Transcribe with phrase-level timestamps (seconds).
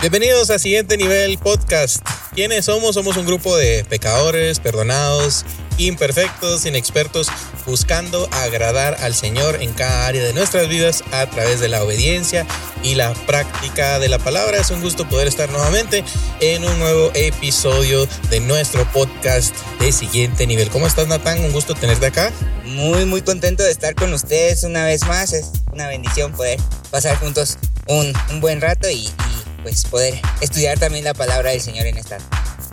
[0.00, 2.00] Bienvenidos a Siguiente Nivel Podcast.
[2.34, 2.94] ¿Quiénes somos?
[2.94, 5.44] Somos un grupo de pecadores, perdonados,
[5.76, 7.28] imperfectos, inexpertos,
[7.66, 12.46] buscando agradar al Señor en cada área de nuestras vidas a través de la obediencia
[12.82, 14.56] y la práctica de la palabra.
[14.56, 16.02] Es un gusto poder estar nuevamente
[16.40, 20.70] en un nuevo episodio de nuestro podcast de Siguiente Nivel.
[20.70, 21.44] ¿Cómo estás, Natán?
[21.44, 22.32] Un gusto tenerte acá.
[22.64, 25.34] Muy, muy contento de estar con ustedes una vez más.
[25.34, 26.58] Es una bendición poder
[26.90, 29.29] pasar juntos un, un buen rato y, y
[29.62, 32.18] pues poder estudiar también la palabra del Señor en esta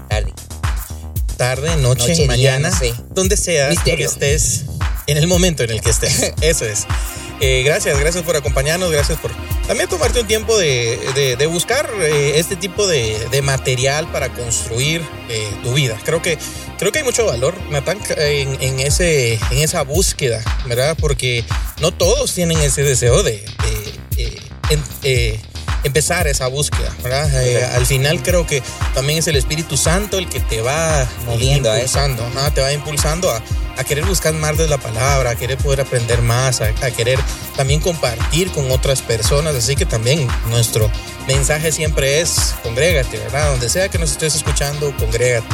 [0.09, 0.33] tarde.
[1.37, 2.93] Tarde, noche, Noche, día, mañana, no sé.
[3.11, 4.65] donde sea que estés,
[5.05, 6.33] en el momento en el que estés.
[6.41, 6.85] Eso es.
[7.39, 9.29] Eh, gracias, gracias por acompañarnos, gracias por
[9.67, 14.29] también tomarte un tiempo de, de- de buscar eh, este tipo de, de material para
[14.29, 15.95] construir eh, tu vida.
[16.03, 16.39] Creo que,
[16.79, 20.97] creo que hay mucho valor, Natán, en, en ese, en esa búsqueda, ¿verdad?
[20.99, 21.45] Porque
[21.79, 23.45] no todos tienen ese deseo de,
[24.69, 24.83] en-
[25.83, 27.29] empezar esa búsqueda, ¿verdad?
[27.43, 28.61] Eh, al final creo que
[28.93, 32.73] también es el Espíritu Santo el que te va Moviendo a impulsando, ajá, te va
[32.73, 33.41] impulsando a,
[33.77, 37.19] a querer buscar más de la palabra, a querer poder aprender más, a, a querer
[37.55, 39.55] también compartir con otras personas.
[39.55, 40.91] Así que también nuestro
[41.27, 43.51] mensaje siempre es congrégate, ¿verdad?
[43.51, 45.47] Donde sea que nos estés escuchando, congrégate.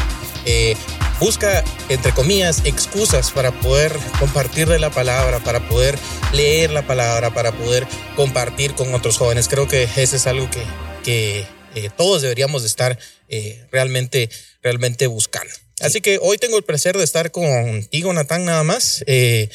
[0.45, 0.75] Eh,
[1.19, 5.97] busca, entre comillas, excusas para poder compartir de la palabra, para poder
[6.33, 9.47] leer la palabra, para poder compartir con otros jóvenes.
[9.47, 10.63] Creo que ese es algo que,
[11.03, 14.29] que eh, todos deberíamos de estar eh, realmente,
[14.61, 15.53] realmente buscando.
[15.79, 19.03] Así que hoy tengo el placer de estar contigo, Natán, nada más.
[19.07, 19.49] Eh,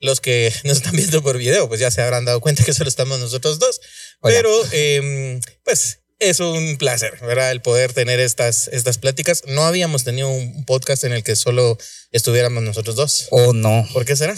[0.00, 2.88] los que nos están viendo por video, pues ya se habrán dado cuenta que solo
[2.88, 3.80] estamos nosotros dos.
[4.20, 4.34] Hola.
[4.34, 7.50] Pero, eh, pues es un placer, ¿verdad?
[7.50, 9.42] El poder tener estas, estas pláticas.
[9.46, 11.78] No habíamos tenido un podcast en el que solo
[12.12, 13.28] estuviéramos nosotros dos.
[13.30, 14.36] O no, ¿Por qué será?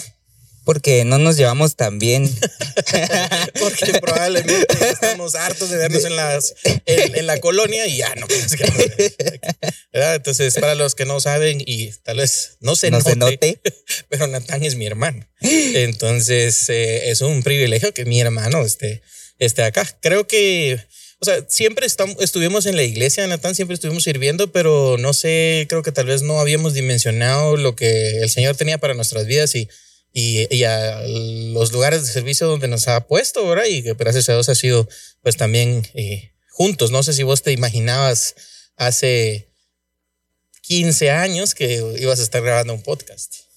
[0.69, 2.29] porque no nos llevamos tan bien.
[3.59, 8.27] Porque probablemente estamos hartos de vernos en, las, en, en la colonia y ya no.
[9.91, 10.13] ¿verdad?
[10.13, 13.61] Entonces, para los que no saben y tal vez no se, no note, se note.
[14.09, 15.27] pero Natán es mi hermano.
[15.41, 19.01] Entonces, eh, es un privilegio que mi hermano esté,
[19.39, 19.87] esté acá.
[20.01, 20.79] Creo que,
[21.21, 25.83] o sea, siempre estuvimos en la iglesia, Natán, siempre estuvimos sirviendo, pero no sé, creo
[25.83, 29.67] que tal vez no habíamos dimensionado lo que el Señor tenía para nuestras vidas y,
[30.13, 33.65] y, y a los lugares de servicio donde nos ha puesto, ¿verdad?
[33.65, 34.87] Y que gracias a Dios ha sido,
[35.21, 36.89] pues también eh, juntos.
[36.91, 38.35] No sé si vos te imaginabas
[38.77, 39.49] hace
[40.61, 43.48] 15 años que ibas a estar grabando un podcast.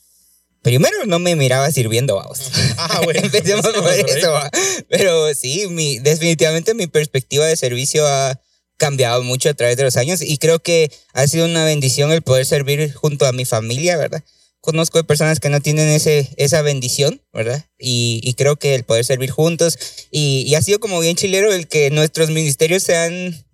[0.62, 2.40] Primero no me miraba sirviendo, vamos.
[2.78, 3.20] Ah, bueno.
[3.24, 4.32] Empecemos por eso.
[4.32, 4.50] va.
[4.88, 8.40] Pero sí, mi, definitivamente mi perspectiva de servicio ha
[8.76, 12.22] cambiado mucho a través de los años y creo que ha sido una bendición el
[12.22, 14.24] poder servir junto a mi familia, ¿verdad?
[14.60, 17.66] Conozco de personas que no tienen ese, esa bendición, ¿verdad?
[17.78, 19.78] Y, y creo que el poder servir juntos
[20.10, 23.44] y, y ha sido como bien chilero el que nuestros ministerios se han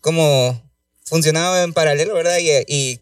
[0.00, 0.60] como
[1.04, 2.38] funcionado en paralelo, ¿verdad?
[2.38, 3.00] Y, y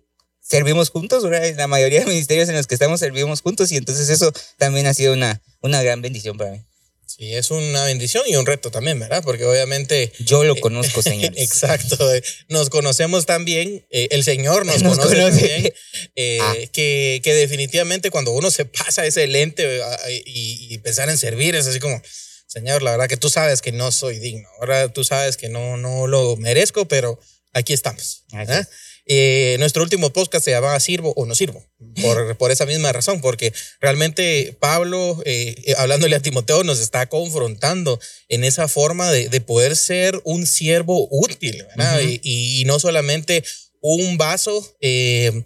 [0.49, 1.55] servimos juntos, ¿verdad?
[1.57, 4.95] La mayoría de ministerios en los que estamos servimos juntos y entonces eso también ha
[4.95, 6.65] sido una, una gran bendición para mí.
[7.07, 9.23] Sí, es una bendición y un reto también, ¿verdad?
[9.25, 10.13] Porque obviamente...
[10.21, 11.37] Yo lo conozco, señores.
[11.43, 15.41] Exacto, eh, nos conocemos también, eh, el Señor nos, Nos conoce, conoce.
[15.49, 15.75] también,
[16.17, 16.55] eh, Ah.
[16.73, 21.57] que, que definitivamente cuando uno se pasa ese lente eh, y, y pensar en servir
[21.57, 22.01] es así como,
[22.47, 25.77] Señor, la verdad que tú sabes que no soy digno, ahora tú sabes que no,
[25.77, 27.19] no lo merezco, pero
[27.53, 28.25] aquí estamos.
[28.33, 28.69] Es.
[29.11, 31.65] Eh, nuestro último podcast se llamaba Sirvo o no sirvo,
[32.03, 37.07] por, por esa misma razón, porque realmente Pablo, eh, eh, hablándole a Timoteo, nos está
[37.09, 37.99] confrontando
[38.29, 42.01] en esa forma de, de poder ser un siervo útil, ¿verdad?
[42.03, 42.21] Y,
[42.61, 43.43] y no solamente
[43.81, 45.45] un vaso eh,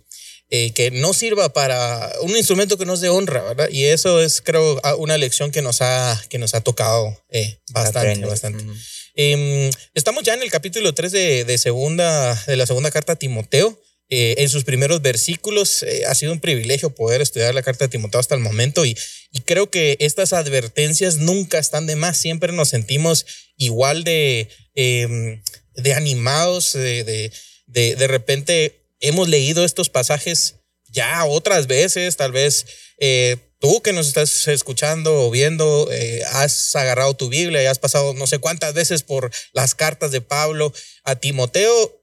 [0.51, 3.69] eh, que no sirva para un instrumento que nos dé honra, ¿verdad?
[3.71, 7.59] Y eso es, creo, a- una lección que nos ha, que nos ha tocado eh,
[7.73, 8.27] bastante, Aprende.
[8.27, 8.65] bastante.
[9.15, 13.17] Eh, estamos ya en el capítulo 3 de, de segunda, de la segunda carta a
[13.17, 13.81] Timoteo.
[14.15, 17.89] Eh, en sus primeros versículos eh, ha sido un privilegio poder estudiar la carta de
[17.89, 18.95] Timoteo hasta el momento y,
[19.47, 23.25] creo que estas advertencias nunca están de más, siempre nos sentimos
[23.57, 25.41] igual de, eh,
[25.77, 27.33] de animados, de, de,
[27.67, 30.57] de, de repente hemos leído estos pasajes
[30.91, 32.67] ya otras veces, tal vez
[32.99, 37.79] eh, tú que nos estás escuchando o viendo, eh, has agarrado tu Biblia y has
[37.79, 40.75] pasado no sé cuántas veces por las cartas de Pablo
[41.05, 42.03] a Timoteo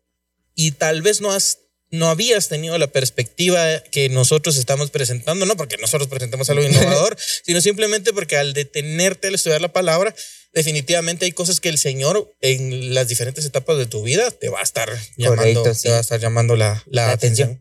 [0.55, 1.59] y tal vez no has
[1.91, 7.17] no habías tenido la perspectiva que nosotros estamos presentando, no porque nosotros presentemos algo innovador,
[7.43, 10.15] sino simplemente porque al detenerte al estudiar la palabra,
[10.53, 14.59] definitivamente hay cosas que el Señor en las diferentes etapas de tu vida te va
[14.59, 15.83] a estar llamando, Correcto, sí.
[15.83, 17.59] te va a estar llamando la, la La atención.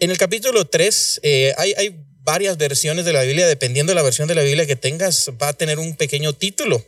[0.00, 4.02] En el capítulo 3 eh, hay, hay varias versiones de la Biblia, dependiendo de la
[4.02, 6.86] versión de la Biblia que tengas, va a tener un pequeño título.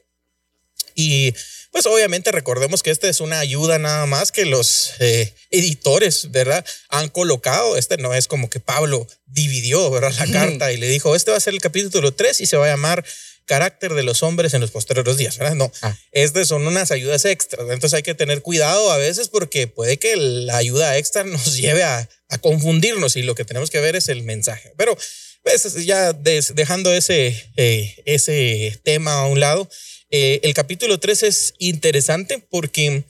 [0.95, 1.33] Y
[1.73, 6.63] pues obviamente recordemos que esta es una ayuda nada más que los eh, editores, ¿verdad?
[6.91, 10.13] Han colocado, este no es como que Pablo dividió, ¿verdad?
[10.19, 12.67] La carta y le dijo, este va a ser el capítulo 3 y se va
[12.67, 13.03] a llamar
[13.47, 15.57] carácter de los hombres en los posteriores días, ¿verdad?
[15.57, 15.97] No, ah.
[16.13, 20.17] estas son unas ayudas extras, entonces hay que tener cuidado a veces porque puede que
[20.17, 22.09] la ayuda extra nos lleve a,
[22.43, 24.73] confundirnos y lo que tenemos que ver es el mensaje.
[24.77, 24.97] Pero
[25.43, 29.69] pues, ya dejando ese, eh, ese tema a un lado,
[30.11, 33.05] eh, el capítulo 3 es interesante porque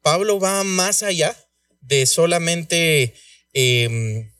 [0.00, 1.36] Pablo va más allá
[1.80, 3.14] de solamente
[3.52, 4.30] em,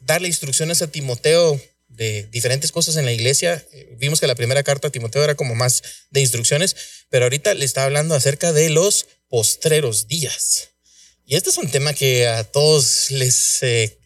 [0.00, 3.64] darle instrucciones a Timoteo de diferentes cosas en la iglesia.
[3.72, 6.76] Eh, vimos que la primera carta a Timoteo era como más de instrucciones,
[7.08, 10.70] pero ahorita le está hablando acerca de los postreros días.
[11.26, 13.98] Y este es un tema que a todos les, eh,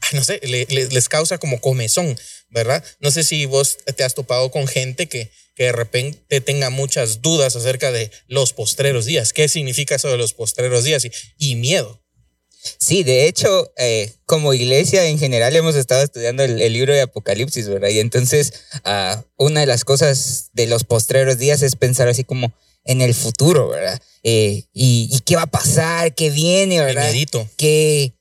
[0.12, 2.18] no sé, les, causa como comezón,
[2.50, 2.84] ¿verdad?
[3.00, 7.22] No sé si vos te has topado con gente que, que de repente tenga muchas
[7.22, 9.32] dudas acerca de los postreros días.
[9.32, 11.06] ¿Qué significa eso de los postreros días?
[11.38, 12.02] y miedo.
[12.78, 17.68] Sí, de hecho, eh, como iglesia en general hemos estado estudiando el, libro de Apocalipsis,
[17.68, 17.88] ¿verdad?
[17.90, 18.52] Y entonces,
[18.84, 22.52] uh, una de las cosas de los postreros días es pensar así como
[22.84, 24.00] en el futuro, ¿verdad?
[24.22, 27.12] Eh, y, qué va a pasar, qué viene, ¿verdad?
[27.56, 28.15] ¿Qué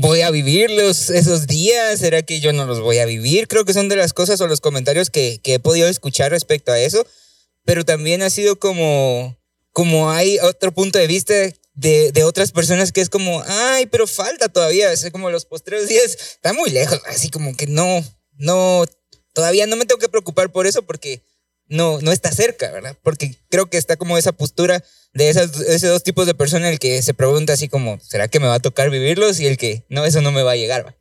[0.00, 1.98] voy a vivir los, esos días?
[1.98, 3.48] ¿Será que yo no los voy a vivir?
[3.48, 6.70] Creo que son de las cosas o los comentarios que, que he podido escuchar respecto
[6.70, 7.04] a eso,
[7.64, 9.36] pero también ha sido como,
[9.72, 11.34] como hay otro punto de vista
[11.74, 15.88] de, de, otras personas que es como, ay, pero falta todavía, es como los postreros
[15.88, 18.04] días, está muy lejos, así como que no,
[18.36, 18.84] no,
[19.32, 21.22] todavía no me tengo que preocupar por eso porque
[21.66, 22.96] no, no está cerca, ¿verdad?
[23.02, 24.82] Porque creo que está como esa postura
[25.14, 28.40] de esas, esos dos tipos de personas, el que se pregunta así como, ¿será que
[28.40, 29.40] me va a tocar vivirlos?
[29.40, 30.96] Y el que, no, eso no me va a llegar.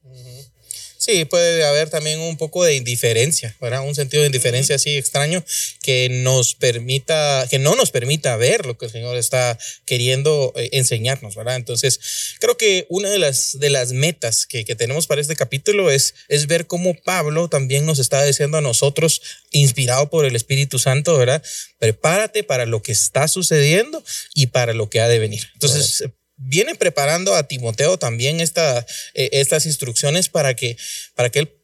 [0.97, 3.87] Sí, puede haber también un poco de indiferencia, ¿verdad?
[3.87, 5.43] Un sentido de indiferencia así extraño
[5.81, 10.69] que nos permita, que no nos permita ver lo que el Señor está queriendo eh,
[10.73, 11.55] enseñarnos, ¿verdad?
[11.55, 11.99] Entonces,
[12.39, 16.15] creo que una de las, de las metas que, que tenemos para este capítulo es,
[16.27, 19.21] es ver cómo Pablo también nos está diciendo a nosotros,
[19.51, 21.43] inspirado por el Espíritu Santo, ¿verdad?
[21.79, 24.03] Prepárate para lo que está sucediendo
[24.33, 25.47] y para lo que ha de venir.
[25.53, 26.03] Entonces,
[26.37, 30.77] viene preparando a Timoteo también esta, eh, estas instrucciones para que,
[31.15, 31.57] para que él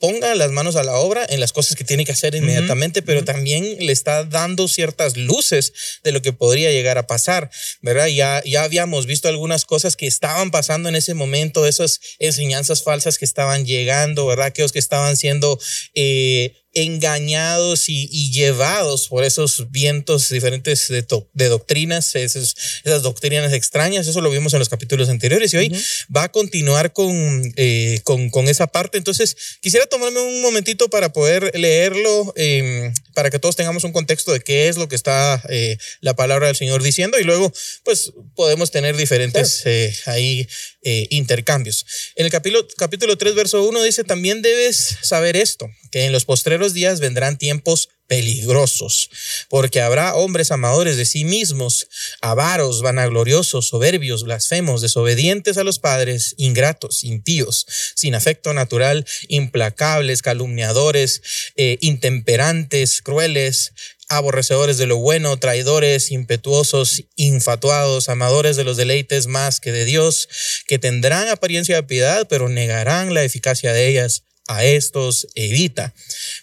[0.00, 3.22] ponga las manos a la obra en las cosas que tiene que hacer inmediatamente, pero
[3.22, 7.50] también le está dando ciertas luces de lo que podría llegar a pasar,
[7.82, 8.06] ¿verdad?
[8.06, 13.18] Ya, ya habíamos visto algunas cosas que estaban pasando en ese momento, esas enseñanzas falsas
[13.18, 14.46] que estaban llegando, ¿verdad?
[14.46, 15.60] Aquellos que estaban siendo...
[15.94, 24.06] Eh, engañados y, llevados por esos vientos diferentes de, de doctrinas, esas, esas, doctrinas extrañas,
[24.06, 25.76] eso lo vimos en los capítulos anteriores y hoy
[26.14, 28.98] va a continuar con, eh, con, con, esa parte.
[28.98, 34.32] Entonces, quisiera tomarme un momentito para poder leerlo, em, para que todos tengamos un contexto
[34.32, 37.52] de qué es lo que está eh, la palabra del Señor diciendo y luego,
[37.84, 40.46] pues, podemos tener diferentes eh, ahí
[40.82, 41.84] intercambios.
[42.16, 46.24] En el capítulo, capítulo 3, verso 1 dice, también debes saber esto, que en los
[46.24, 49.08] postreros días vendrán tiempos peligrosos,
[49.48, 51.86] porque habrá hombres amadores de sí mismos,
[52.20, 61.22] avaros, vanagloriosos, soberbios, blasfemos, desobedientes a los padres, ingratos, impíos, sin afecto natural, implacables, calumniadores,
[61.54, 63.74] eh, intemperantes, crueles,
[64.10, 70.28] aborrecedores de lo bueno, traidores, impetuosos, infatuados, amadores de los deleites más que de Dios,
[70.66, 75.94] que tendrán apariencia de piedad, pero negarán la eficacia de ellas a estos evita,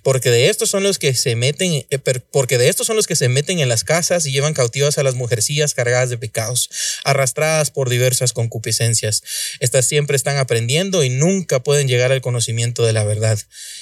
[0.02, 2.00] porque de estos son los que se meten, eh,
[2.32, 5.04] porque de estos son los que se meten en las casas y llevan cautivas a
[5.04, 6.70] las mujercillas cargadas de pecados,
[7.04, 9.24] arrastradas por diversas concupiscencias.
[9.60, 13.38] Estas siempre están aprendiendo y nunca pueden llegar al conocimiento de la verdad.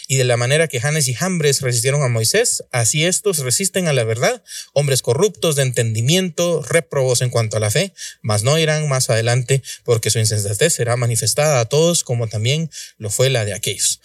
[0.07, 3.93] Y de la manera que Janes y Jambres resistieron a Moisés, así estos resisten a
[3.93, 4.43] la verdad,
[4.73, 9.63] hombres corruptos de entendimiento, reprobos en cuanto a la fe, mas no irán más adelante,
[9.83, 13.99] porque su insensatez será manifestada a todos, como también lo fue la de aquellos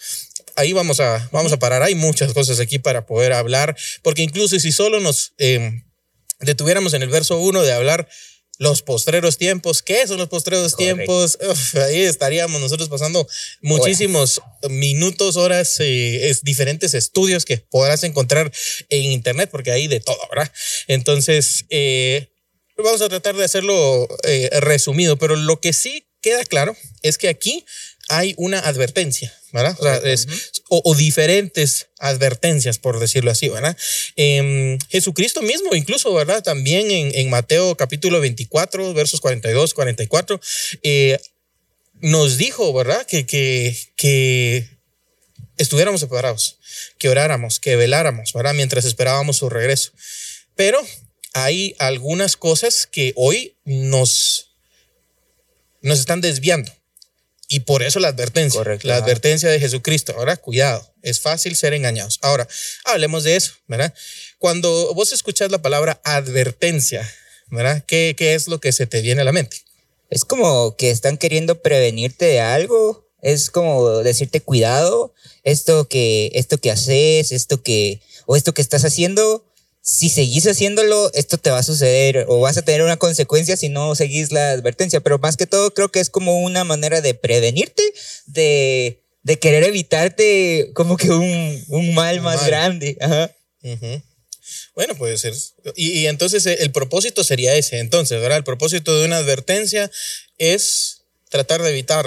[0.55, 1.83] ahí vamos a, vamos a parar.
[1.83, 5.83] Hay muchas cosas aquí para poder hablar, porque incluso si solo nos em,
[6.39, 8.07] detuviéramos en el verso 1 de hablar
[8.61, 11.39] los postreros tiempos, ¿qué son los postreros tiempos?
[11.73, 13.27] ahí estaríamos nosotros pasando
[13.59, 14.39] muchísimos
[14.69, 18.51] minutos, horas, eh, es, diferentes estudios que podrás encontrar
[18.89, 20.51] en internet, porque hay de todo, ¿verdad?
[20.85, 22.29] Entonces, eh,
[22.77, 27.29] vamos a tratar de hacerlo eh, resumido, pero lo que sí queda claro es que
[27.29, 27.65] aquí
[28.09, 29.77] hay una advertencia, ¿verdad?
[30.69, 33.77] O, diferentes advertencias, por decirlo así, ¿verdad?
[34.15, 36.43] Em, Jesucristo mismo, incluso, ¿verdad?
[36.43, 40.41] También en, Mateo capítulo 24, versos 42, 44,
[40.83, 41.19] eh,
[42.01, 43.05] nos dijo, ¿verdad?
[43.05, 44.67] Que, que, que
[45.57, 46.57] estuviéramos separados,
[46.97, 48.53] que oráramos, que veláramos, ¿verdad?
[48.53, 49.91] Mientras esperábamos su regreso.
[50.55, 50.81] Pero
[51.33, 54.51] hay algunas cosas que hoy nos,
[55.81, 56.71] nos están desviando.
[57.53, 59.03] Y por eso la advertencia, Correcto, la ajá.
[59.03, 60.13] advertencia de Jesucristo.
[60.17, 62.17] Ahora, cuidado, es fácil ser engañados.
[62.21, 62.47] Ahora,
[62.85, 63.93] hablemos de eso, ¿verdad?
[64.39, 67.05] Cuando vos escuchas la palabra advertencia,
[67.49, 67.83] ¿verdad?
[67.85, 69.57] ¿Qué, qué es lo que se te viene a la mente?
[70.09, 73.05] Es como que están queriendo prevenirte de algo.
[73.21, 78.85] Es como decirte cuidado, esto que, esto que haces, esto que, o esto que estás
[78.85, 79.45] haciendo,
[79.81, 83.69] si seguís haciéndolo, esto te va a suceder o vas a tener una consecuencia si
[83.69, 85.01] no seguís la advertencia.
[85.01, 87.81] Pero más que todo, creo que es como una manera de prevenirte,
[88.27, 92.47] de, de querer evitarte como que un, un mal Un más mal.
[92.47, 92.97] grande.
[93.01, 93.31] Ajá.
[94.75, 95.33] Bueno, puede ser.
[95.75, 97.79] Y, y entonces eh, el propósito sería ese.
[97.79, 98.37] Entonces, ¿verdad?
[98.37, 99.89] El propósito de una advertencia
[100.37, 101.00] es
[101.31, 102.05] tratar de evitar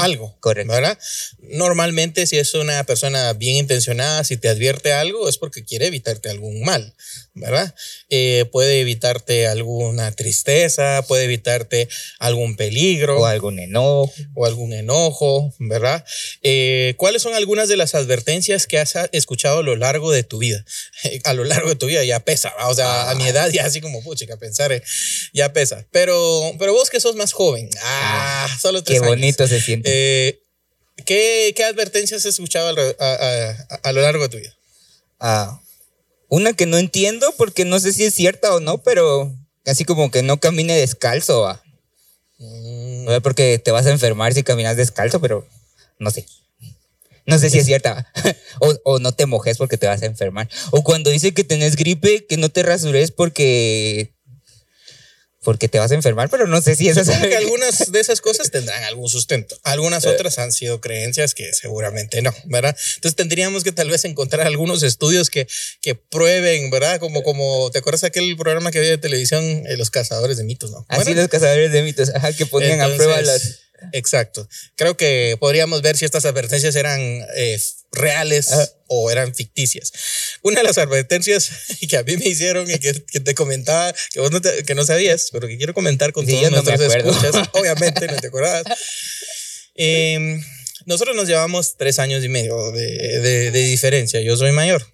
[0.00, 0.36] algo.
[0.40, 0.72] Correcto.
[0.72, 0.98] ¿Verdad?
[1.38, 6.28] Normalmente, si es una persona bien intencionada, si te advierte algo, es porque quiere evitarte
[6.28, 6.94] algún mal.
[7.36, 7.74] ¿Verdad?
[8.10, 11.88] Eh, puede evitarte alguna tristeza, puede evitarte
[12.20, 14.12] algún peligro O algún enojo.
[14.34, 16.04] o algún enojo, ¿verdad?
[16.42, 20.38] Eh, ¿Cuáles son algunas de las advertencias que has escuchado a lo largo de tu
[20.38, 20.64] vida?
[21.24, 23.80] A lo largo de tu vida ya pesa, o sea, a mi edad ya así
[23.80, 24.82] como, puchica, pensar, eh,
[25.32, 25.86] ya pesa.
[25.90, 29.16] Pero, pero vos que sos más joven, ah, solo tres Qué años.
[29.16, 29.90] bonito se siente.
[30.28, 30.40] Eh,
[31.04, 34.54] ¿qué, ¿Qué advertencias has escuchado a, a- a- a lo largo de tu vida?
[35.20, 35.60] Ah,
[36.28, 39.32] una que no entiendo porque no sé si es cierta o no, pero
[39.66, 41.42] así como que no camine descalzo.
[41.42, 41.62] ¿va?
[42.38, 45.46] Mm, porque te vas a enfermar si caminas descalzo, pero
[45.98, 46.26] no sé.
[47.26, 48.10] No sé si es cierta.
[48.60, 50.48] o, o no te mojes porque te vas a enfermar.
[50.72, 54.13] O cuando dice que tenés gripe, que no te rasures porque.
[55.44, 58.50] Porque te vas a enfermar, pero no sé si es que algunas de esas cosas
[58.50, 59.56] tendrán algún sustento.
[59.62, 62.76] Algunas otras han sido creencias que seguramente no, ¿verdad?
[62.96, 65.46] Entonces tendríamos que tal vez encontrar algunos estudios que,
[65.80, 66.98] que prueben, ¿verdad?
[66.98, 70.70] Como, como, ¿te acuerdas aquel programa que había de televisión, eh, Los Cazadores de Mitos,
[70.70, 70.86] no?
[70.88, 73.63] Así Bueno, los cazadores de mitos, ajá, que ponían a prueba las.
[73.92, 74.48] Exacto.
[74.76, 77.00] Creo que podríamos ver si estas advertencias eran
[77.36, 77.60] eh,
[77.92, 78.68] reales Ajá.
[78.88, 79.92] o eran ficticias.
[80.42, 81.50] Una de las advertencias
[81.88, 84.74] que a mí me hicieron y que, que te comentaba, que vos no, te- que
[84.74, 88.26] no sabías, pero que quiero comentar con Sí, todos no nuestros escuchas, obviamente no te
[88.28, 88.64] acordabas.
[89.74, 90.40] Eh,
[90.86, 94.20] nosotros nos llevamos tres años y medio de, de- de diferencia.
[94.20, 94.93] Yo soy mayor.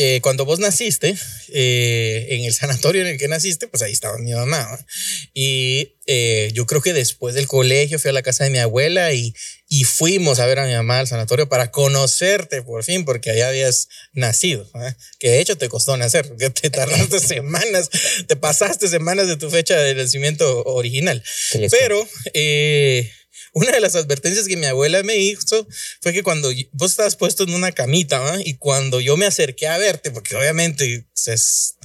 [0.00, 1.16] Eh, cuando vos naciste,
[1.48, 4.68] eh, en el sanatorio en el que naciste, pues ahí estaba mi mamá.
[4.70, 4.86] ¿no?
[5.34, 9.12] Y eh, yo creo que después del colegio fui a la casa de mi abuela
[9.12, 9.34] y,
[9.68, 13.48] y fuimos a ver a mi mamá al sanatorio para conocerte por fin, porque allá
[13.48, 14.70] habías nacido.
[15.18, 17.90] Que de hecho te costó nacer, que te tardaste semanas,
[18.28, 21.24] te pasaste semanas de tu fecha de nacimiento original.
[21.72, 23.10] Pero eh,
[23.58, 25.66] una de las advertencias que mi abuela me hizo
[26.00, 29.78] fue que cuando vos estabas puesto en una camita y cuando yo me acerqué a
[29.78, 31.76] verte, porque obviamente es,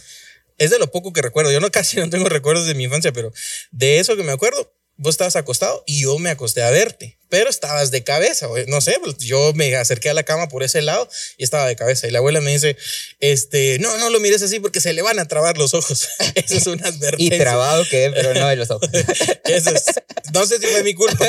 [0.60, 3.12] es de lo poco que recuerdo, yo no casi no tengo recuerdos de mi infancia,
[3.12, 3.34] pero
[3.72, 7.50] de eso que me acuerdo, vos estabas acostado y yo me acosté a verte, pero
[7.50, 11.10] estabas de cabeza, no sé, pues, yo me acerqué a la cama por ese lado
[11.38, 12.78] y estaba de cabeza y la abuela me dice,
[13.20, 16.08] este, no, no lo mires así porque se le van a trabar los ojos.
[16.36, 17.38] Eso es una Y advertencia.
[17.40, 18.90] trabado quedé, pero no de los ojos.
[19.46, 19.86] Eso es-
[20.34, 21.28] no sé si fue mi culpa,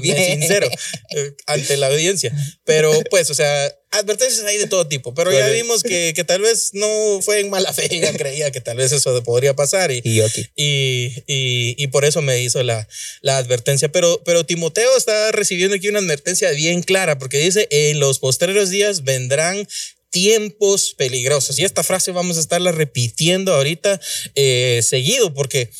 [0.00, 0.68] bien sincero,
[1.10, 2.32] eh, ante la audiencia.
[2.64, 5.14] Pero pues, o sea, advertencias hay de todo tipo.
[5.14, 8.60] Pero ya vimos que, que tal vez no fue en mala fe, ella creía que
[8.60, 10.48] tal vez eso podría pasar y, Y yo aquí.
[10.56, 12.88] y, y, y por eso me hizo la,
[13.20, 13.92] la advertencia.
[13.92, 18.70] Pero, pero Timoteo está recibiendo aquí una advertencia bien clara porque dice, en los postreros
[18.70, 19.66] días vendrán
[20.10, 21.58] tiempos peligrosos.
[21.58, 24.00] Y esta frase vamos a estarla repitiendo ahorita
[24.34, 25.70] eh, seguido porque,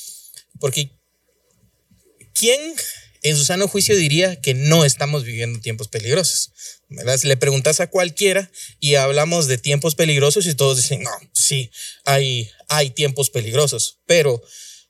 [0.59, 0.93] porque
[2.33, 2.61] ¿quién
[3.23, 6.53] en su sano juicio diría que no estamos viviendo tiempos peligrosos?
[6.89, 7.19] ¿Verdad?
[7.19, 11.71] Si le preguntas a cualquiera y hablamos de tiempos peligrosos y todos dicen, no, sí,
[12.05, 14.01] hay, hay tiempos peligrosos.
[14.07, 14.43] Pero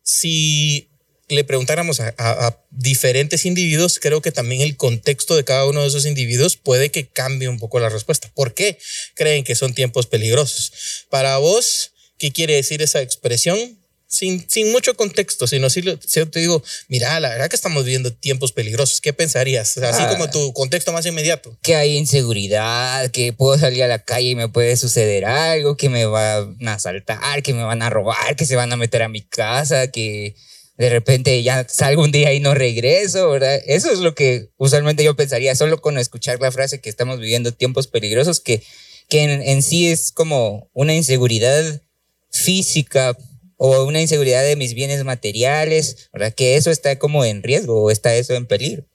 [0.03, 0.90] si
[1.31, 5.83] le preguntáramos a, a- a diferentes individuos, creo que también el contexto de cada uno
[5.83, 8.31] de esos individuos puede que cambie un poco la respuesta.
[8.35, 8.79] ¿Por qué
[9.15, 10.73] creen que son tiempos peligrosos?
[11.11, 13.77] Para vos, ¿qué quiere decir esa expresión?
[14.13, 17.85] Sin, sin mucho contexto, sino si, lo- si te digo, mira, la verdad que estamos
[17.85, 19.79] viviendo tiempos peligrosos, ¿qué pensarías?
[19.79, 20.09] Así Ah.
[20.09, 21.57] como tu contexto más inmediato.
[21.63, 25.89] que hay inseguridad, que puedo salir a la calle y me puede suceder algo, que
[25.89, 29.09] me van a asaltar, que me van a robar, que se van a meter a
[29.09, 30.35] mi casa, que
[30.81, 33.61] de repente ya salgo un día y no regreso, ¿verdad?
[33.67, 37.53] Eso es lo que usualmente yo pensaría, solo con escuchar la frase que estamos viviendo
[37.53, 38.63] tiempos peligrosos, que,
[39.07, 41.83] que en, sí es como una inseguridad
[42.31, 43.15] física
[43.59, 46.33] o una inseguridad de mis bienes materiales, ¿verdad?
[46.33, 48.87] Que eso está como en riesgo o está eso en peligro.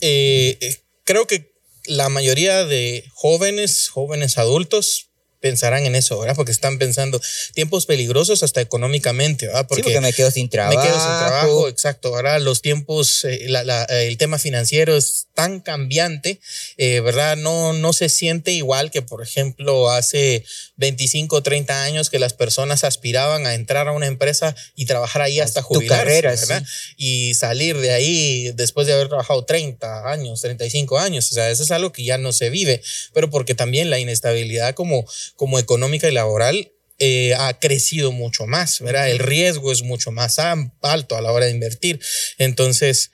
[0.00, 1.52] Eh, eh, creo que
[1.84, 5.07] la mayoría de jóvenes, jóvenes adultos,
[5.40, 6.36] pensarán en eso, ¿verdad?
[6.36, 7.20] Porque están pensando
[7.54, 9.66] tiempos peligrosos hasta económicamente, ¿verdad?
[9.66, 10.78] Porque, sí, porque me quedo sin trabajo.
[10.78, 12.14] Me quedo sin trabajo, exacto.
[12.14, 13.46] Ahora los tiempos, eh,
[13.90, 16.40] el tema financiero es tan cambiante,
[16.76, 17.36] eh, ¿verdad?
[17.36, 20.44] No, no se siente igual que, por ejemplo, hace
[20.78, 25.22] 25 o 30 años que las personas aspiraban a entrar a una empresa y trabajar
[25.22, 26.64] ahí hasta jubilarse, carrera, ¿verdad?
[26.96, 31.30] Y salir de ahí después de haber trabajado 30 años, 35 años.
[31.30, 32.80] O sea, eso es algo que ya no se vive,
[33.12, 35.04] pero porque también la inestabilidad como
[35.36, 39.08] como económica y laboral eh, ha crecido mucho más, ¿verdad?
[39.08, 42.00] El riesgo es mucho más alto a la hora de invertir.
[42.38, 43.12] Entonces,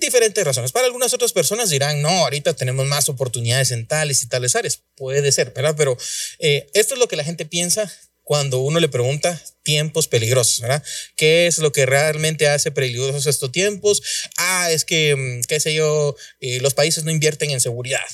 [0.00, 0.72] diferentes razones.
[0.72, 4.82] Para algunas otras personas dirán, no, ahorita tenemos más oportunidades en tales y tales áreas.
[4.96, 5.74] Puede ser, ¿verdad?
[5.76, 5.96] Pero
[6.38, 7.92] eh, esto es lo que la gente piensa
[8.22, 10.82] cuando uno le pregunta tiempos peligrosos, ¿verdad?
[11.14, 14.02] ¿Qué es lo que realmente hace peligrosos estos tiempos?
[14.36, 18.04] Ah, es que, mm, qué sé yo, los países no invierten en seguridad.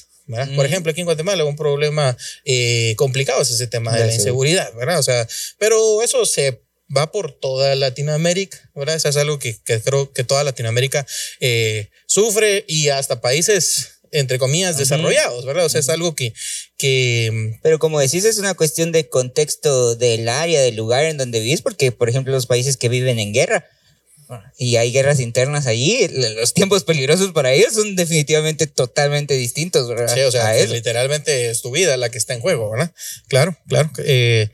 [0.55, 4.73] Por ejemplo, aquí en Guatemala un problema eh, complicado es ese tema de la inseguridad,
[4.75, 4.99] ¿verdad?
[4.99, 5.27] O sea,
[5.59, 6.63] pero eso se
[6.97, 8.97] va por toda Latinoamérica, ¿verdad?
[8.97, 11.07] Eso es algo que, creo que toda Latinoamérica
[11.41, 15.65] eh, sufre y hasta países entre comillas, desarrollados, ¿verdad?
[15.65, 16.35] O sea, es algo que,
[16.77, 17.59] que...
[17.63, 21.63] Pero como decís, es una cuestión de contexto del área, del lugar en donde vivís,
[21.63, 23.67] porque, por ejemplo, los países que viven en guerra,
[24.57, 30.15] y hay guerras internas allí, los tiempos peligrosos para ellos son definitivamente totalmente distintos, ¿verdad?
[30.15, 32.93] Sí, o sea, literalmente es tu vida la que está en juego, ¿verdad?
[33.29, 33.91] Claro, claro.
[33.99, 34.49] Eh,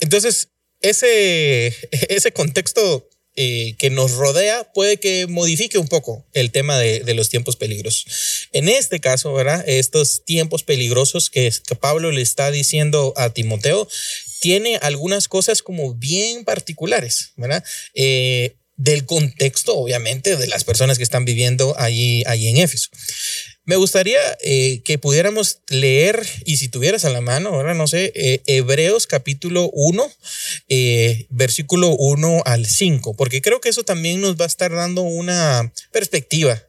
[0.00, 0.50] entonces,
[0.88, 1.74] ese,
[2.08, 7.28] ese contexto eh, que nos rodea puede que modifique un poco el tema de, los
[7.28, 8.48] tiempos peligrosos.
[8.52, 9.62] En este caso, ¿verdad?
[9.68, 13.88] Estos tiempos peligrosos que, que Pablo le está diciendo a Timoteo,
[14.40, 17.62] tiene algunas cosas como bien particulares, ¿verdad?
[17.92, 22.90] Eh, del contexto, obviamente, de las personas que están viviendo allí, allí en Éfeso.
[23.66, 28.12] Me gustaría eh, que pudiéramos leer, y si tuvieras a la mano, ahora no sé,
[28.14, 30.08] eh, Hebreos capítulo 1,
[30.68, 35.02] eh, versículo 1 al 5, porque creo que eso también nos va a estar dando
[35.02, 36.62] una perspectiva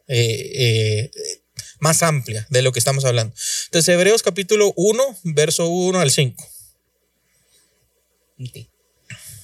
[1.78, 3.32] más amplia de lo que estamos hablando.
[3.66, 6.48] Entonces, Hebreos capítulo 1, verso 1 al 5.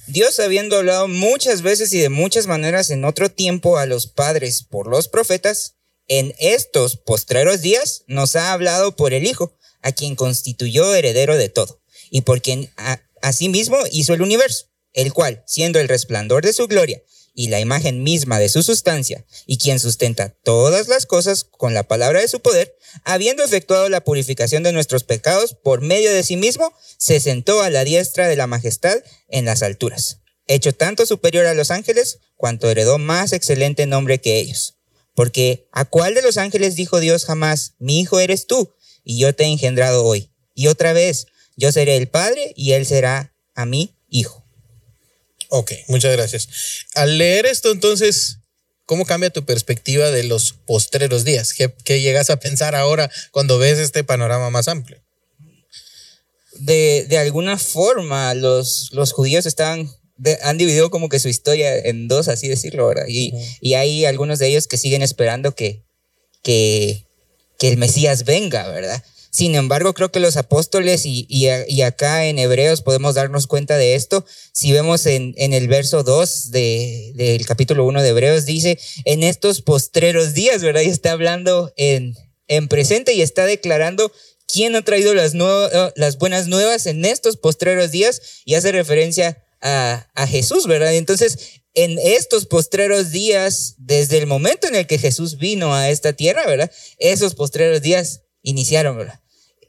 [0.07, 4.63] Dios, habiendo hablado muchas veces y de muchas maneras en otro tiempo a los padres
[4.63, 5.77] por los profetas,
[6.09, 11.49] en estos postreros días nos ha hablado por el Hijo, a quien constituyó heredero de
[11.49, 12.71] todo, y por quien
[13.23, 17.03] asimismo hizo el universo, el cual, siendo el resplandor de su gloria
[17.35, 21.83] y la imagen misma de su sustancia, y quien sustenta todas las cosas con la
[21.83, 26.37] palabra de su poder, habiendo efectuado la purificación de nuestros pecados por medio de sí
[26.37, 28.97] mismo, se sentó a la diestra de la majestad
[29.29, 34.39] en las alturas, hecho tanto superior a los ángeles, cuanto heredó más excelente nombre que
[34.39, 34.79] ellos.
[35.15, 39.35] Porque ¿a cuál de los ángeles dijo Dios jamás, mi hijo eres tú, y yo
[39.35, 40.31] te he engendrado hoy?
[40.55, 44.44] Y otra vez, yo seré el Padre y él será a mí hijo.
[45.57, 46.49] Ok, muchas gracias.
[46.95, 48.39] Al leer esto, entonces,
[48.87, 51.55] ¿cómo cambia tu perspectiva de los postreros días?
[51.55, 55.01] ¿Qué, llegas a pensar ahora cuando ves este panorama más amplio?
[56.59, 59.89] De, alguna forma, los, los judíos estaban
[60.43, 63.07] han dividido como que su historia en dos, así decirlo, ¿verdad?
[63.09, 65.85] Y, y hay algunos de ellos que siguen esperando que,
[66.43, 67.07] que,
[67.61, 69.05] que el Mesías venga, ¿verdad?
[69.35, 74.25] Sin embargo, creo que los apóstoles y, acá en Hebreos podemos darnos cuenta de esto.
[74.53, 80.35] Si vemos en, el verso 2 del capítulo 1 de Hebreos, dice, en estos postreros
[80.35, 80.83] días, ¿verdad?
[80.83, 82.15] Y está hablando en,
[82.47, 84.13] en presente y está declarando
[84.47, 90.07] quién ha traído las, las buenas nuevas en estos postreros días y hace referencia a,
[90.15, 90.95] a Jesús, ¿verdad?
[90.95, 96.13] Entonces, en estos postreros días, desde el momento en el que Jesús vino a esta
[96.13, 96.71] tierra, ¿verdad?
[96.99, 99.24] Esos postreros días iniciaron, ¿verdad?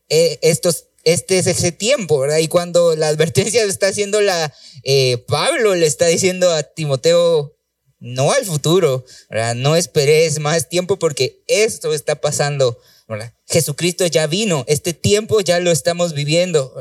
[0.09, 2.39] Eh, este es ese tiempo, ¿verdad?
[2.39, 7.55] Y cuando la advertencia está haciendo la, eh, Pablo le está diciendo a Timoteo,
[7.99, 9.55] no al futuro, ¿verdad?
[9.55, 13.33] No esperes más tiempo porque esto está pasando, ¿verdad?
[13.47, 16.73] Jesucristo ya vino, este tiempo ya lo estamos viviendo.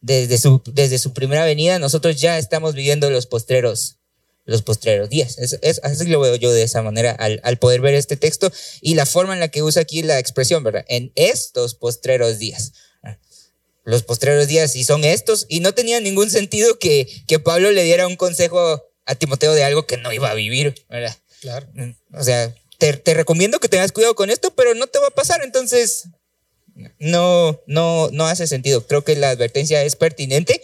[0.00, 4.01] Desde su, desde su primera venida nosotros ya estamos viviendo los postreros
[4.44, 5.38] los postreros días.
[5.38, 8.94] Es, así lo veo yo de esa manera al, al, poder ver este texto y
[8.94, 10.84] la forma en la que usa aquí la expresión, ¿verdad?
[10.88, 12.72] En estos postreros días.
[13.84, 17.82] Los postreros días, y son estos, y no tenía ningún sentido que, que Pablo le
[17.82, 21.16] diera un consejo a Timoteo de algo que no iba a vivir, ¿verdad?
[21.40, 21.66] Claro.
[22.14, 25.14] O sea, te, te recomiendo que tengas cuidado con esto, pero no te va a
[25.14, 26.04] pasar, entonces
[27.00, 28.86] no, no, no hace sentido.
[28.86, 30.62] Creo que la advertencia es pertinente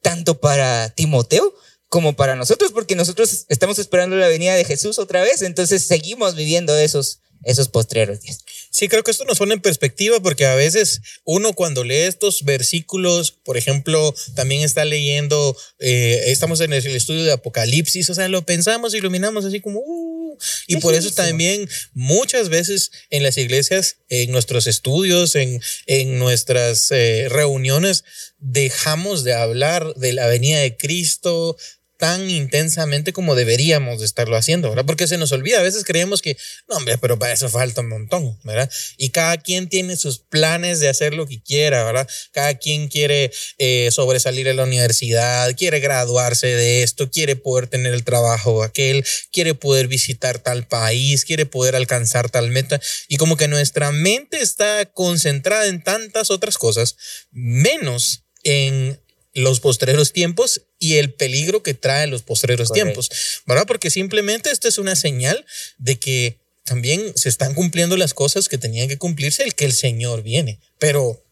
[0.00, 1.54] tanto para Timoteo
[1.90, 6.36] como para nosotros, porque nosotros estamos esperando la venida de Jesús otra vez, entonces seguimos
[6.36, 8.38] viviendo esos, esos postreros días.
[8.70, 12.44] Sí, creo que esto nos pone en perspectiva porque a veces uno cuando lee estos
[12.44, 18.28] versículos, por ejemplo, también está leyendo, eh, estamos en el estudio de Apocalipsis, o sea,
[18.28, 19.80] lo pensamos, iluminamos así como...
[19.80, 20.20] Uh,
[20.68, 26.90] y por eso también muchas veces en las iglesias, en nuestros estudios, en, en nuestras
[26.92, 28.04] eh, reuniones,
[28.38, 31.56] dejamos de hablar de la venida de Cristo,
[32.00, 34.86] tan intensamente como deberíamos de estarlo haciendo, ¿verdad?
[34.86, 36.36] Porque se nos olvida, a veces creemos que,
[36.66, 38.70] no, hombre, pero para eso falta un montón, ¿verdad?
[38.96, 42.08] Y cada quien tiene sus planes de hacer lo que quiera, ¿verdad?
[42.32, 47.92] Cada quien quiere eh, sobresalir en la universidad, quiere graduarse de esto, quiere poder tener
[47.92, 52.80] el trabajo aquel, quiere poder visitar tal país, quiere poder alcanzar tal meta.
[53.08, 56.96] Y como que nuestra mente está concentrada en tantas otras cosas,
[57.30, 58.98] menos en
[59.32, 63.10] los postreros tiempos y el peligro que trae los postreros tiempos,
[63.46, 63.66] ¿verdad?
[63.66, 65.46] Porque simplemente esto es una señal
[65.78, 69.72] de que también se están cumpliendo las cosas que tenían que cumplirse el que el
[69.72, 71.22] Señor viene, pero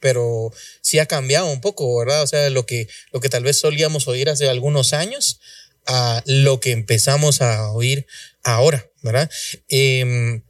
[0.00, 2.22] pero sí ha cambiado un poco, ¿verdad?
[2.22, 5.40] O sea, lo que, lo que tal vez solíamos oír hace algunos años
[5.86, 8.06] a lo que empezamos a oír
[8.44, 9.30] ahora, ¿verdad?
[9.68, 10.42] Em,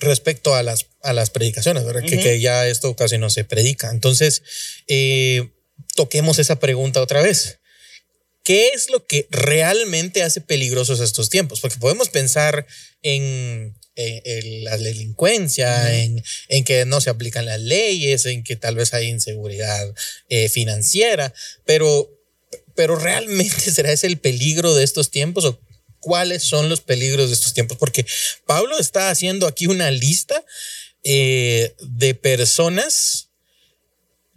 [0.00, 2.02] respecto a las, a las predicaciones, ¿verdad?
[2.02, 3.90] que, que, ya esto casi no se predica.
[3.90, 4.42] Entonces,
[4.88, 5.50] eh,
[5.94, 7.58] toquemos esa pregunta otra vez.
[8.42, 11.60] ¿Qué es lo que realmente hace peligrosos estos tiempos?
[11.60, 12.66] Porque podemos pensar
[13.02, 13.76] en,
[14.62, 16.22] la delincuencia, en,
[16.64, 19.94] que no se aplican las leyes, en que tal vez hay inseguridad
[20.28, 21.34] eh, financiera,
[21.66, 22.10] pero,
[22.74, 25.60] pero realmente será ese el peligro de estos tiempos o
[26.00, 27.76] cuáles son los peligros de estos tiempos?
[27.76, 28.06] Porque
[28.46, 30.44] Pablo está haciendo aquí una lista
[31.04, 33.28] eh, de personas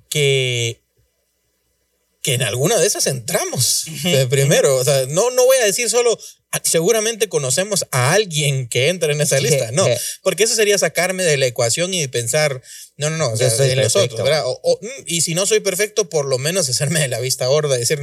[0.10, 0.83] que
[2.24, 3.84] que en alguna de esas entramos
[4.30, 4.78] primero.
[4.78, 6.18] O sea, no, no voy a decir solo,
[6.52, 9.72] ah, seguramente conocemos a alguien que entra en esa lista.
[9.74, 9.86] No,
[10.24, 12.62] porque eso sería sacarme de la ecuación y pensar,
[12.96, 14.46] no, no, no, o sea, en los otros, ¿verdad?
[14.46, 18.00] Mm, y si no soy perfecto, por lo menos hacerme de la vista gorda, decir,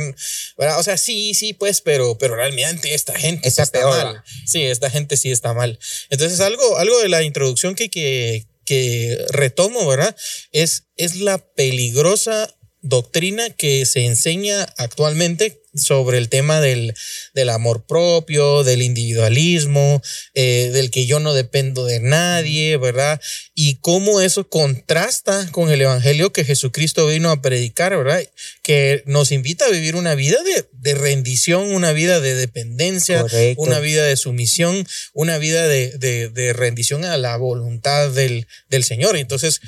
[0.58, 0.78] ¿verdad?
[0.78, 4.22] O sea, sí, sí, pues, pero, pero realmente esta gente está, mal.
[4.46, 5.78] Sí, esta gente sí está mal.
[6.10, 10.14] Entonces, algo, algo de la introducción que, que, que retomo, ¿verdad?
[10.52, 16.94] Es, es la peligrosa doctrina que se enseña actualmente sobre el tema del,
[17.32, 20.02] del amor propio, del individualismo,
[20.34, 23.20] eh, del que yo no dependo de nadie, ¿verdad?
[23.54, 28.22] Y cómo eso contrasta con el evangelio que Jesucristo vino a predicar, ¿verdad?
[28.62, 33.24] Que nos invita a vivir una vida de, de rendición, una vida de dependencia,
[33.56, 38.82] una vida de sumisión, una vida de, de, de rendición a la voluntad del, del
[38.82, 39.16] Señor.
[39.16, 39.60] Entonces,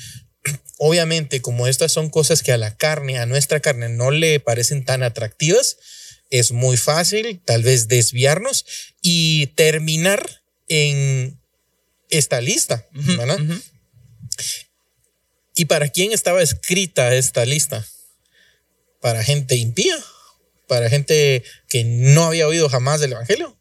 [0.78, 4.84] obviamente, como estas son cosas que a la carne, a nuestra carne, no le parecen
[4.84, 5.76] tan atractivas,
[6.30, 8.64] es muy fácil tal vez desviarnos
[9.02, 11.40] y terminar en
[12.08, 12.86] esta lista.
[15.54, 17.86] ¿Y para quién estaba escrita esta lista?
[19.00, 19.96] ¿Para gente impía?
[20.66, 23.58] ¿Para gente que no había oído jamás del Evangelio?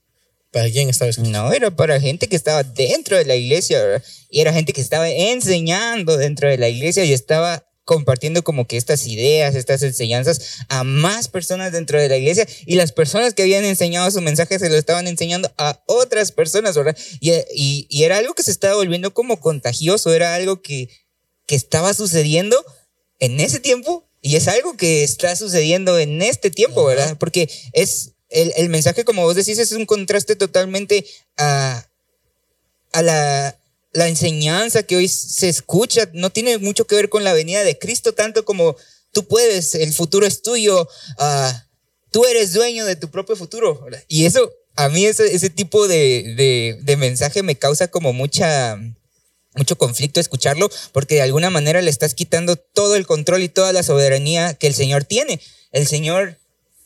[0.52, 1.30] ¿Para quién estaba escrito?
[1.30, 5.10] No, era para gente que estaba dentro de la iglesia, y era gente que estaba
[5.10, 10.84] enseñando dentro de la iglesia y estaba compartiendo como que estas ideas, estas enseñanzas a
[10.84, 14.70] más personas dentro de la iglesia y las personas que habían enseñado su mensaje se
[14.70, 16.96] lo estaban enseñando a otras personas, ¿verdad?
[17.20, 20.90] Y, y, y era algo que se estaba volviendo como contagioso, era algo que,
[21.48, 22.64] que estaba sucediendo
[23.20, 27.18] en ese tiempo y es algo que está sucediendo en este tiempo, ¿verdad?
[27.18, 31.06] Porque es el, mensaje, como vos decís, es un contraste totalmente
[31.38, 31.86] a,
[32.94, 33.58] a la,
[33.92, 36.10] la, enseñanza que hoy se escucha.
[36.14, 38.76] No tiene mucho que ver con la venida de Cristo, tanto como
[39.12, 40.88] tú puedes, el futuro es tuyo,
[41.20, 41.52] uh,
[42.12, 43.86] tú eres dueño de tu propio futuro.
[44.08, 48.80] Y eso, a mí ese, ese tipo de, de, de mensaje me causa como mucha
[49.54, 53.74] mucho conflicto escucharlo porque de alguna manera le estás quitando todo el control y toda
[53.74, 55.42] la soberanía que el Señor tiene.
[55.74, 56.38] El Señor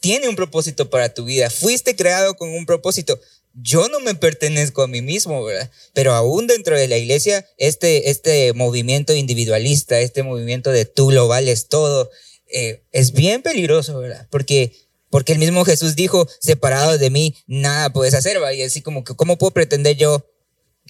[0.05, 1.49] tiene un propósito para tu vida.
[1.49, 3.19] Fuiste creado con un propósito.
[3.55, 5.71] Yo no me pertenezco a mí mismo, ¿verdad?
[5.93, 11.27] Pero aún dentro de la iglesia, este, este movimiento individualista, este movimiento de tú lo
[11.27, 12.11] vales todo,
[12.53, 14.27] eh, es bien peligroso, ¿verdad?
[14.29, 14.73] Porque,
[15.09, 18.51] porque el mismo Jesús dijo, separado de mí, nada puedes hacer, ¿verdad?
[18.51, 20.23] Y así como que, ¿cómo puedo pretender yo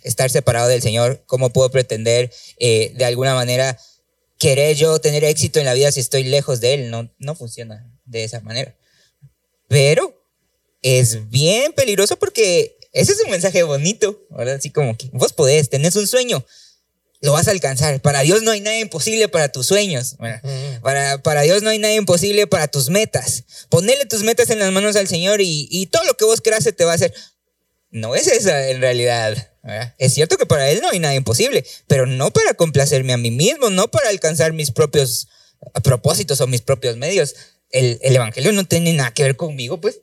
[0.04, 1.24] estar separado del Señor?
[1.26, 3.80] ¿Cómo puedo pretender eh, de alguna manera
[4.38, 6.92] querer yo tener éxito en la vida si estoy lejos de Él?
[6.92, 8.76] No, no funciona de esa manera.
[9.76, 10.26] Pero
[10.82, 14.56] es bien peligroso porque ese es un mensaje bonito, ¿verdad?
[14.56, 16.46] Así como que vos podés, tenés un sueño,
[17.20, 18.00] lo vas a alcanzar.
[18.00, 20.16] Para Dios no hay nada imposible para tus sueños.
[20.82, 23.44] Para, para Dios no hay nada imposible para tus metas.
[23.68, 26.64] Ponele tus metas en las manos al Señor y, y todo lo que vos creas
[26.64, 27.14] se te va a hacer.
[27.92, 29.52] No es esa en realidad.
[29.98, 33.30] Es cierto que para Él no hay nada imposible, pero no para complacerme a mí
[33.30, 35.28] mismo, no para alcanzar mis propios
[35.84, 37.36] propósitos o mis propios medios.
[37.76, 40.00] El, el Evangelio no tiene nada que ver conmigo, pues.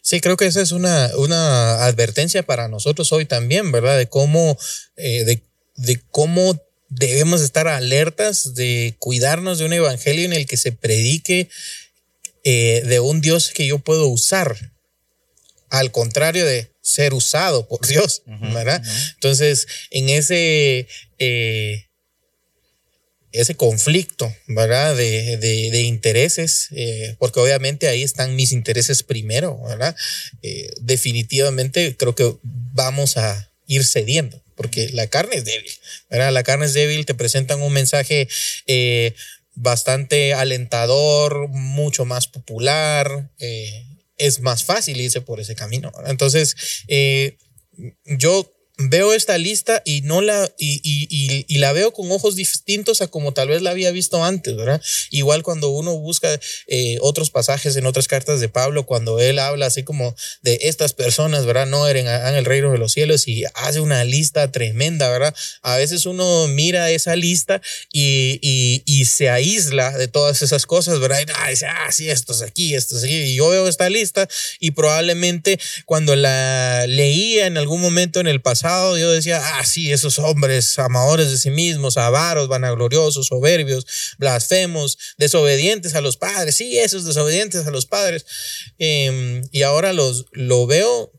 [0.00, 3.98] Sí, creo que esa es una, una advertencia para nosotros hoy también, ¿verdad?
[3.98, 4.58] De cómo,
[4.96, 5.42] eh, de,
[5.76, 11.50] de cómo debemos estar alertas de cuidarnos de un evangelio en el que se predique
[12.42, 14.56] eh, de un Dios que yo puedo usar,
[15.68, 18.82] al contrario de ser usado por Dios, ¿verdad?
[19.14, 21.89] Entonces, en ese, eh,
[23.32, 24.96] ese conflicto, ¿verdad?
[24.96, 29.96] De, de, intereses, eh, porque obviamente ahí están mis intereses primero, ¿verdad?
[30.80, 35.72] definitivamente creo que vamos a ir cediendo porque la carne es débil,
[36.10, 36.32] ¿verdad?
[36.32, 38.28] La carne es débil, te presentan un mensaje
[38.66, 39.14] eh,
[39.54, 43.86] bastante alentador, mucho más popular, eh,
[44.18, 45.94] es más fácil irse por ese camino.
[46.04, 46.56] Entonces,
[46.88, 47.38] eh,
[48.04, 48.52] yo
[48.88, 53.08] veo esta lista y no la y, y, y, la veo con ojos distintos a
[53.08, 54.80] como tal vez la había visto antes, ¿verdad?
[55.10, 59.66] Igual cuando uno busca eh, otros pasajes en otras cartas de Pablo, cuando él habla
[59.66, 61.66] así como de estas personas, ¿verdad?
[61.66, 65.34] No eran el reino de los cielos y hace una lista tremenda, ¿verdad?
[65.62, 67.60] A veces uno mira esa lista
[67.92, 71.20] y, y se aísla de todas esas cosas, ¿verdad?
[71.20, 73.14] Y dice, ah, sí, esto es aquí, esto es aquí.
[73.14, 78.40] Y yo veo esta lista y probablemente cuando la leía en algún momento en el
[78.40, 83.86] pasado, yo decía, ah, sí, esos hombres amadores de sí mismos, avaros, vanagloriosos, soberbios,
[84.18, 88.24] blasfemos, desobedientes a los padres, sí, esos desobedientes a los padres.
[88.78, 91.12] Em, y ahora los, lo veo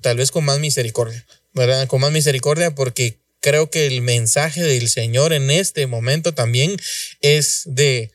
[0.00, 1.86] tal vez con más misericordia, ¿verdad?
[1.86, 6.76] Con más misericordia porque creo que el mensaje del Señor en este momento también
[7.20, 8.12] es de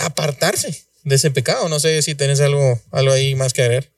[0.00, 1.68] apartarse de ese pecado.
[1.68, 3.93] No sé si tienes algo, algo ahí más que agregar.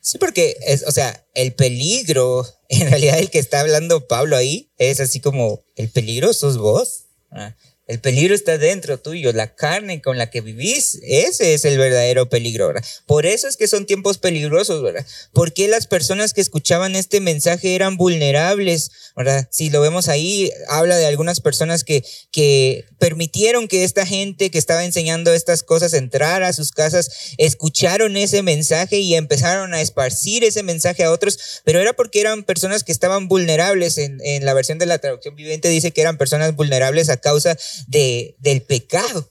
[0.00, 4.70] Sí, porque es, o sea, el peligro, en realidad el que está hablando Pablo ahí,
[4.78, 7.04] es así como, el peligro sos vos.
[7.30, 7.54] Ah,
[7.90, 12.28] el peligro está dentro tuyo, la carne con la que vivís, ese es el verdadero
[12.28, 12.84] peligro, ¿verdad?
[13.04, 15.04] Por eso es que son tiempos peligrosos, ¿verdad?
[15.32, 19.46] Porque las personas que escuchaban este mensaje eran vulnerables, ¿verdad?
[19.50, 22.02] Si lo vemos ahí, habla de algunas personas que,
[22.32, 28.16] que permitieron que esta gente que estaba enseñando estas cosas entrara a sus casas, escucharon
[28.16, 32.82] ese mensaje y empezaron a esparcir ese mensaje a otros, pero era porque eran personas
[32.82, 33.98] que estaban vulnerables.
[33.98, 38.36] En, la versión de la traducción viviente dice que eran personas vulnerables a causa de,
[38.38, 39.30] del pecado.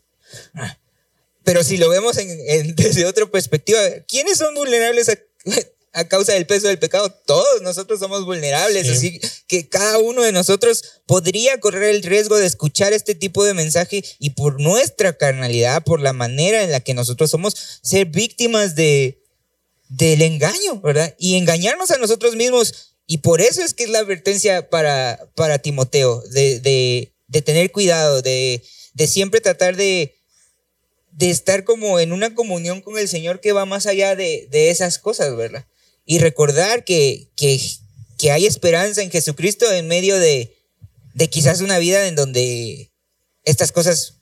[1.44, 5.18] Pero si lo vemos en, desde otra perspectiva, ¿quiénes son vulnerables a,
[6.08, 7.10] causa del peso del pecado?
[7.26, 12.46] Todos nosotros somos vulnerables, así que cada uno de nosotros podría correr el riesgo de
[12.46, 16.94] escuchar este tipo de mensaje y por nuestra carnalidad, por la manera en la que
[16.94, 19.24] nosotros somos, ser víctimas de,
[19.88, 21.16] del engaño, ¿verdad?
[21.18, 22.96] Y engañarnos a nosotros mismos.
[23.06, 27.72] Y por eso es que es la advertencia para, para Timoteo, de, de de tener
[27.72, 28.62] cuidado, de,
[28.94, 30.16] de siempre tratar de,
[31.12, 34.72] de estar como en una comunión con el Señor que va más allá de, de
[34.72, 35.66] esas cosas, ¿verdad?
[36.10, 37.62] Y recordar que, que,
[38.18, 40.58] que, hay esperanza en Jesucristo en medio de,
[41.14, 42.92] de quizás una vida en donde
[43.44, 44.16] estas cosas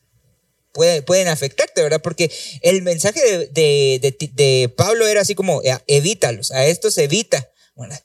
[0.74, 2.02] pueden, pueden afectarte, ¿verdad?
[2.02, 2.30] Porque
[2.62, 8.04] el mensaje de, de, de Pablo era así como, evítalos, a estos evita, ¿verdad?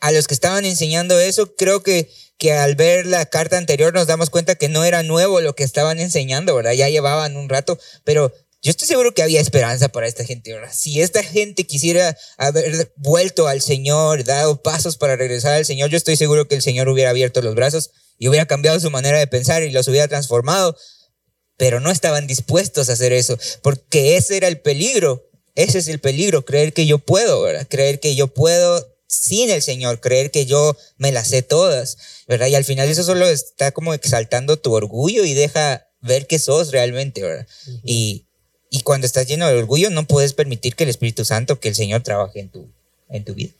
[0.00, 4.06] A los que estaban enseñando eso, creo que que al ver la carta anterior nos
[4.06, 6.72] damos cuenta que no era nuevo lo que estaban enseñando, ¿verdad?
[6.72, 10.72] Ya llevaban un rato, pero yo estoy seguro que había esperanza para esta gente, ¿verdad?
[10.72, 15.98] Si esta gente quisiera haber vuelto al Señor, dado pasos para regresar al Señor, yo
[15.98, 19.26] estoy seguro que el Señor hubiera abierto los brazos y hubiera cambiado su manera de
[19.26, 20.74] pensar y los hubiera transformado,
[21.58, 26.00] pero no estaban dispuestos a hacer eso, porque ese era el peligro, ese es el
[26.00, 27.66] peligro, creer que yo puedo, ¿verdad?
[27.68, 31.98] Creer que yo puedo sin el Señor, creer que yo me las sé todas,
[32.28, 32.46] ¿verdad?
[32.46, 36.70] Y al final eso solo está como exaltando tu orgullo y deja ver que sos
[36.70, 37.46] realmente, ¿verdad?
[37.82, 38.23] y,
[38.74, 41.76] y cuando estás lleno de orgullo no puedes permitir que el Espíritu Santo, que el
[41.76, 42.68] Señor trabaje en tu,
[43.08, 43.52] en tu vida.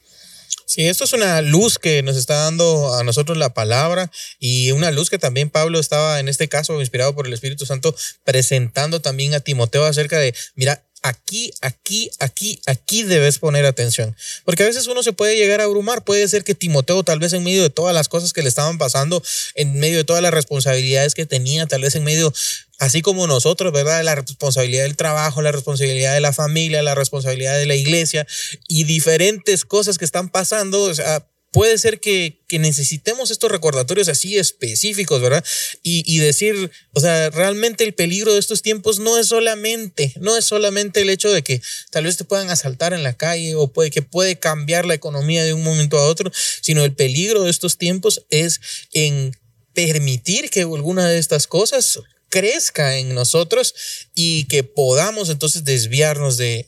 [0.65, 4.91] Sí, esto es una luz que nos está dando a nosotros la palabra y una
[4.91, 9.33] luz que también Pablo estaba en este caso inspirado por el Espíritu Santo presentando también
[9.33, 14.15] a Timoteo acerca de, mira, aquí, aquí, aquí, aquí debes poner atención.
[14.43, 16.03] Porque a veces uno se puede llegar a abrumar.
[16.03, 18.79] Puede ser que Timoteo, tal vez en medio de todas las cosas que le estaban
[18.79, 19.21] pasando,
[19.53, 22.33] en medio de todas las responsabilidades que tenía, tal vez en medio,
[22.79, 24.03] así como nosotros, ¿verdad?
[24.03, 28.25] La responsabilidad del trabajo, la responsabilidad de la familia, la responsabilidad de la iglesia
[28.67, 30.81] y diferentes cosas que están pasando.
[30.81, 31.23] O sea,
[31.55, 35.41] puede ser que, que necesitemos estos recordatorios así específicos, ¿verdad?
[35.83, 40.35] Y, y, decir, o sea, realmente el peligro de estos tiempos no es solamente, no
[40.35, 43.71] es solamente el hecho de que tal vez te puedan asaltar en la calle o
[43.71, 47.51] puede que puede cambiar la economía de un momento a otro, sino el peligro de
[47.51, 48.59] estos tiempos es
[48.91, 49.31] en
[49.73, 52.01] permitir que alguna de estas cosas
[52.35, 53.73] crezca en nosotros
[54.13, 56.65] y que podamos entonces desviarnos de,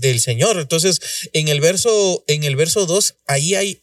[0.00, 0.58] del Señor.
[0.58, 0.98] Entonces,
[1.34, 3.82] en el verso, en el verso 2, ahí hay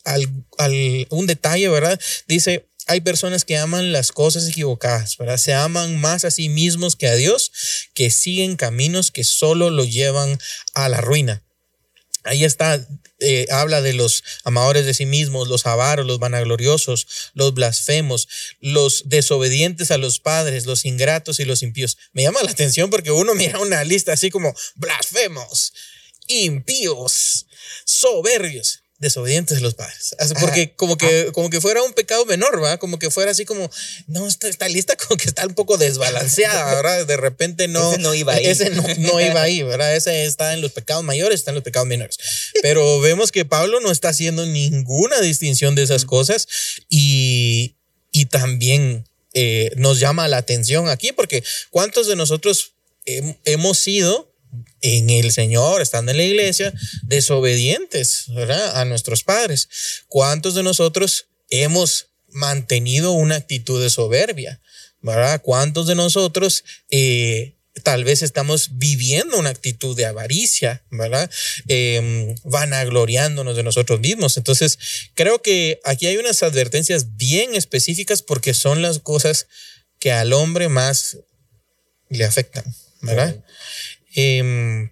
[1.09, 1.99] un detalle, ¿verdad?
[2.27, 5.37] Dice, hay personas que aman las cosas equivocadas, ¿verdad?
[5.37, 7.51] Se aman más a sí mismos que a Dios,
[7.93, 10.39] que siguen caminos que solo lo llevan
[10.73, 11.43] a la ruina.
[12.23, 12.87] Ahí está,
[13.19, 18.27] eh, habla de los amadores de sí mismos, los avaros, los vanagloriosos, los blasfemos,
[18.59, 21.97] los desobedientes a los padres, los ingratos y los impíos.
[22.13, 25.73] Me llama la atención porque uno mira una lista así como blasfemos,
[26.27, 27.47] impíos,
[27.85, 30.15] soberbios desobedientes de los padres.
[30.39, 31.31] Porque como que, ah.
[31.33, 32.77] como que fuera un pecado menor, ¿va?
[32.77, 33.69] Como que fuera así como,
[34.07, 37.05] no, esta, lista como que está un poco desbalanceada, ¿verdad?
[37.05, 37.91] De repente no.
[37.91, 38.45] Ese no iba ahí.
[38.45, 39.95] Ese no, iba ahí, ¿verdad?
[39.95, 42.17] Ese está en los pecados mayores, está en los pecados menores.
[42.61, 46.47] Pero vemos que Pablo no está haciendo ninguna distinción de esas cosas
[46.87, 47.75] y,
[48.11, 52.73] y también eh, nos llama la atención aquí, porque ¿cuántos de nosotros
[53.45, 54.30] hemos sido
[54.81, 58.79] en el Señor, estando en la iglesia, desobedientes ¿verdad?
[58.79, 59.69] a nuestros padres.
[60.07, 64.61] ¿Cuántos de nosotros hemos mantenido una actitud de soberbia?
[65.01, 65.41] ¿verdad?
[65.41, 71.29] ¿Cuántos de nosotros eh, tal vez estamos viviendo una actitud de avaricia, ¿verdad?
[71.67, 74.37] Eh, vanagloriándonos de nosotros mismos.
[74.37, 74.77] Entonces,
[75.13, 79.47] creo que aquí hay unas advertencias bien específicas porque son las cosas
[79.99, 81.17] que al hombre más
[82.09, 82.65] le afectan,
[83.01, 83.43] ¿verdad?
[84.15, 84.91] Em,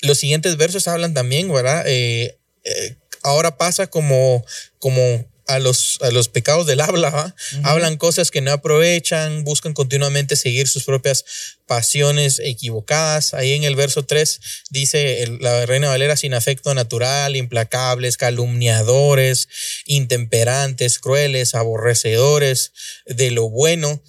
[0.00, 1.84] los siguientes versos hablan también, ¿verdad?
[1.86, 4.44] Eh, eh, ahora pasa como,
[4.78, 10.36] como a los, a los pecados del habla, hablan cosas que no aprovechan, buscan continuamente
[10.36, 11.24] seguir sus propias
[11.66, 13.32] pasiones equivocadas.
[13.32, 19.48] Ahí en el verso 3 dice la Reina Valera sin afecto natural, implacables, calumniadores,
[19.86, 22.72] intemperantes, crueles, aborrecedores
[23.06, 24.02] de lo bueno.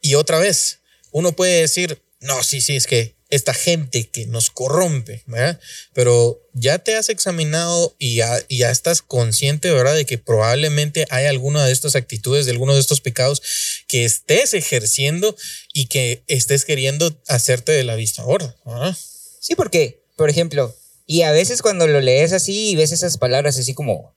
[0.00, 4.50] Y otra vez, uno puede decir, no, sí, sí, es que esta gente que nos
[4.50, 5.60] corrompe, ¿verdad?
[5.92, 9.94] Pero ya te has examinado y ya, ya, estás consciente, ¿verdad?
[9.96, 13.42] De que probablemente hay alguna de estas actitudes, de alguno de estos pecados
[13.88, 15.36] que estés ejerciendo
[15.72, 18.96] y que estés queriendo hacerte de la vista gorda, ¿verdad?
[19.40, 20.74] Sí, porque, por ejemplo,
[21.04, 24.16] y a veces cuando lo lees así y ves esas palabras así como,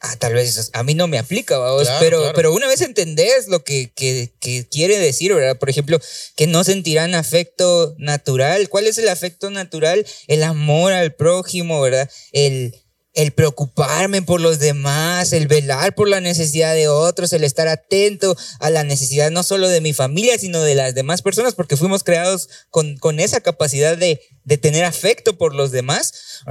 [0.00, 1.58] ah, tal vez a mí no me aplica,
[2.00, 4.32] pero, pero una vez entendés lo que, que,
[4.70, 5.58] quiere decir, ¿verdad?
[5.58, 6.00] Por ejemplo,
[6.36, 8.68] que no sentirán afecto natural.
[8.68, 10.06] ¿Cuál es el afecto natural?
[10.26, 12.10] El amor al prójimo, ¿verdad?
[12.32, 12.74] El,
[13.16, 18.36] el preocuparme por los demás, el velar por la necesidad de otros, el estar atento
[18.60, 22.04] a la necesidad no solo de mi familia, sino de las demás personas, porque fuimos
[22.04, 26.42] creados con, con esa capacidad de, de tener afecto por los demás.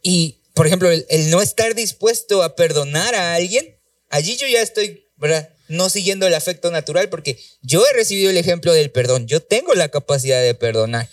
[0.00, 5.06] Y, por ejemplo, el, no estar dispuesto a perdonar a alguien, allí yo ya estoy,
[5.18, 5.50] ¿verdad?
[5.68, 9.74] No siguiendo el afecto natural porque yo he recibido el ejemplo del perdón, yo tengo
[9.74, 11.10] la capacidad de perdonar.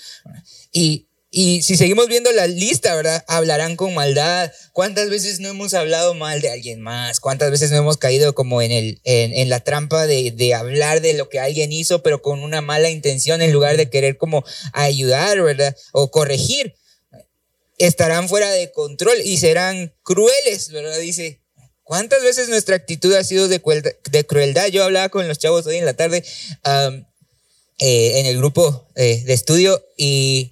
[0.72, 3.26] Y, y si seguimos viendo la lista, ¿verdad?
[3.28, 4.50] Hablarán con maldad.
[4.72, 7.20] ¿Cuántas veces no hemos hablado mal de alguien más?
[7.20, 11.02] ¿Cuántas veces no hemos caído como en, el, en, en la trampa de, de, hablar
[11.02, 14.46] de lo que alguien hizo, pero con una mala intención en lugar de querer como
[14.72, 15.76] ayudar, ¿verdad?
[15.92, 16.76] O corregir
[17.78, 21.00] estarán fuera de control y serán crueles, ¿verdad?
[21.00, 21.42] Dice,
[21.84, 23.62] ¿cuántas veces nuestra actitud ha sido de,
[24.28, 24.68] crueldad?
[24.68, 26.24] Yo hablaba con los chavos hoy en la tarde
[27.80, 30.50] eh, en el grupo eh, de estudio y,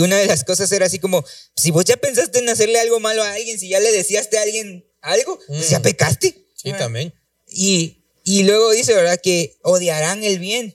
[0.00, 1.24] una de las cosas era así como,
[1.56, 4.42] si vos ya pensaste en hacerle algo malo a alguien, si ya le decíaste a
[4.42, 5.82] alguien algo, pues ya mm.
[5.82, 6.48] pecaste.
[6.54, 7.12] Sí, también.
[7.46, 9.20] Y, y luego dice, ¿verdad?
[9.22, 10.74] Que odiarán el bien.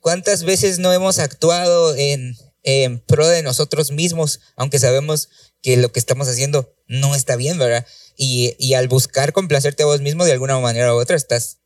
[0.00, 5.28] ¿Cuántas veces no hemos actuado en, en pro de nosotros mismos, aunque sabemos
[5.62, 7.86] que lo que estamos haciendo no está bien, ¿verdad?
[8.16, 11.58] Y, al buscar complacerte a vos mismo de alguna manera u otra, estás,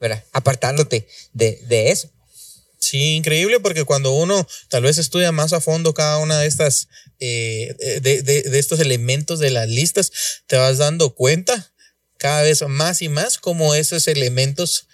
[0.00, 0.24] ¿verdad?
[0.32, 2.10] Apartándote de, de eso.
[2.78, 6.88] Sí, increíble porque cuando uno tal vez estudia más a fondo cada una de estas,
[7.18, 10.12] eh, de, de, de, estos elementos de las listas,
[10.46, 11.72] te vas dando cuenta
[12.18, 14.86] cada vez más y más cómo esos elementos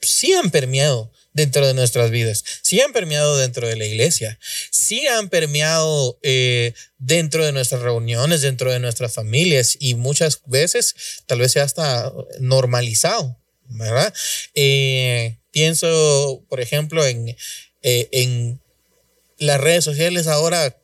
[0.00, 4.38] sí han permeado dentro de nuestras vidas, sí han permeado dentro de la iglesia,
[4.70, 10.94] sí han permeado eh, dentro de nuestras reuniones, dentro de nuestras familias y muchas veces
[11.26, 14.12] tal vez sea hasta normalizado, ¿verdad?
[14.54, 17.36] Eh, pienso, por ejemplo, en,
[17.82, 18.60] eh, en
[19.38, 20.76] las redes sociales ahora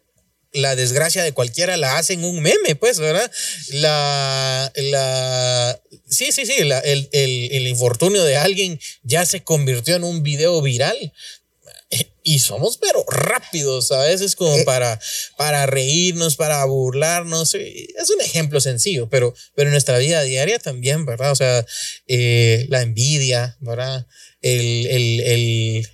[0.52, 3.30] la desgracia de cualquiera la hacen un meme, pues, ¿verdad?
[3.70, 10.04] La, la, sí, sí, sí, el, el, el, infortunio de alguien ya se convirtió en
[10.04, 11.12] un video viral.
[12.22, 14.64] Y somos, pero rápidos, a veces como eh.
[14.64, 15.00] para,
[15.38, 17.54] para reírnos, para burlarnos.
[17.54, 21.32] Es un ejemplo sencillo, pero, pero en nuestra vida diaria también, ¿verdad?
[21.32, 21.64] O sea,
[22.06, 24.06] eh, la envidia, ¿verdad?
[24.42, 25.88] El, el, el,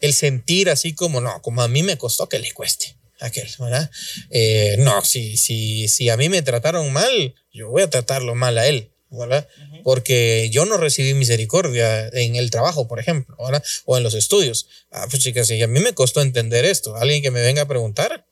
[0.00, 3.90] el sentir así como, no, como a mí me costó que le cueste aquel, ¿verdad?
[4.30, 8.58] Eh, no, si, si, si a mí me trataron mal, yo voy a tratarlo mal
[8.58, 9.48] a él, ¿verdad?
[9.84, 13.62] Porque yo no recibí misericordia en el trabajo, por ejemplo, ¿verdad?
[13.84, 14.68] O en los estudios.
[14.90, 17.68] Ah, pues chicas, si a mí me costó entender esto, alguien que me venga a
[17.68, 18.26] preguntar,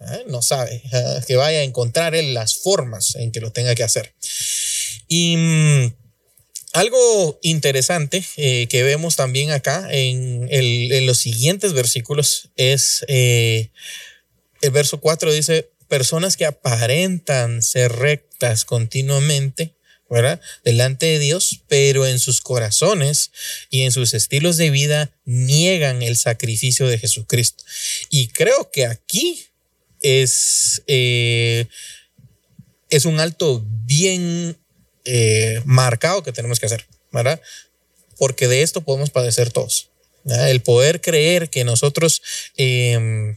[0.00, 0.24] ¿eh?
[0.26, 1.20] no sabe, ¿eh?
[1.26, 4.14] que vaya a encontrar él las formas en que lo tenga que hacer.
[5.08, 5.94] Y mm,
[6.74, 13.70] algo interesante eh, que vemos también acá en, en, los siguientes versículos es eh,
[14.60, 19.76] el verso 4 dice, personas que aparentan ser rectas continuamente,
[20.64, 23.32] Delante de Dios, pero en sus corazones
[23.70, 27.64] y en sus estilos de vida niegan el sacrificio de Jesucristo.
[28.10, 29.46] Y creo que aquí
[30.02, 31.66] es, eh,
[32.90, 34.56] es un alto bien
[35.04, 37.40] eh, marcado que tenemos que hacer, ¿verdad?
[38.16, 39.90] Porque de esto podemos padecer todos.
[40.24, 42.22] El poder creer que nosotros
[42.56, 43.36] em,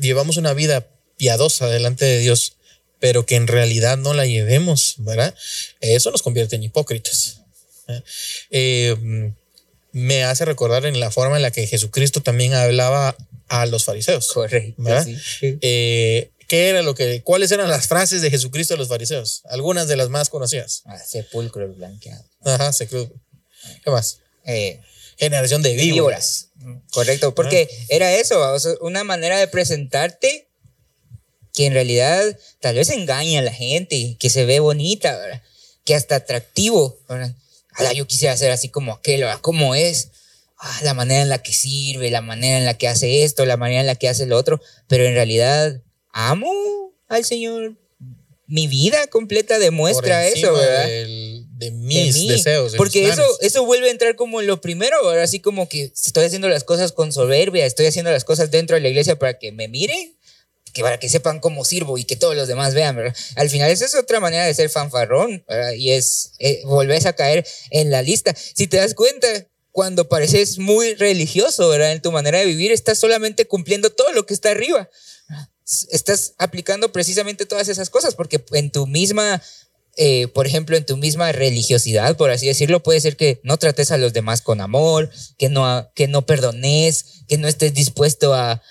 [0.00, 2.56] llevamos una vida piadosa delante de Dios,
[3.00, 5.34] pero que en realidad no la llevemos, ¿verdad?
[5.80, 7.42] Eso nos convierte en hipócritas.
[8.50, 9.34] Em,
[9.92, 13.16] me hace recordar en la forma en la que Jesucristo también hablaba
[13.48, 14.28] a los fariseos.
[14.28, 14.82] Correcto.
[15.40, 19.42] Eh, ¿Qué era lo que, ¿Cuáles eran las frases de Jesucristo a los fariseos?
[19.44, 20.82] Algunas de las más conocidas.
[20.84, 22.24] Ah, sepulcro blanqueado.
[22.44, 23.14] Ajá, sepulcro.
[23.82, 24.18] ¿Qué más?
[24.46, 24.80] Eh,
[25.16, 26.50] Generación de víboras.
[26.92, 30.48] Correcto, porque era eso, una manera de presentarte
[31.54, 35.42] que en realidad tal vez engaña a la gente, que se ve bonita, ¿verdad?
[35.84, 36.98] que hasta atractivo.
[37.08, 37.34] ¿verdad?
[37.94, 39.40] yo quisiera ser así como aquel, ¿verdad?
[39.40, 40.10] ¿Cómo es?
[40.58, 43.56] Ah, la manera en la que sirve, la manera en la que hace esto, la
[43.56, 45.82] manera en la que hace lo otro, pero en realidad
[46.12, 46.52] amo
[47.08, 47.76] al Señor.
[48.46, 50.86] Mi vida completa demuestra eso, ¿verdad?
[50.86, 52.74] de mis deseos.
[52.76, 55.22] Porque eso, eso vuelve a entrar como en lo primero, ¿verdad?
[55.22, 58.82] Así como que estoy haciendo las cosas con soberbia, estoy haciendo las cosas dentro de
[58.82, 60.16] la iglesia para que me miren,
[60.74, 63.14] que para que sepan cómo sirvo y que todos los demás vean.
[63.36, 65.42] Al final esa es otra manera de ser fanfarrón.
[65.78, 68.34] Y es, eh, volvés a caer en la lista.
[68.36, 69.28] Si te das cuenta,
[69.70, 71.74] cuando pareces muy religioso.
[71.74, 74.90] En tu manera de vivir, estás solamente cumpliendo todo lo que está arriba
[75.90, 79.42] estás aplicando precisamente todas esas cosas, porque en tu misma,
[79.96, 83.90] eh, por ejemplo, en tu misma religiosidad, por así decirlo, puede ser que no trates
[83.90, 88.62] a los demás con amor, que no, que no perdones, que no estés dispuesto a,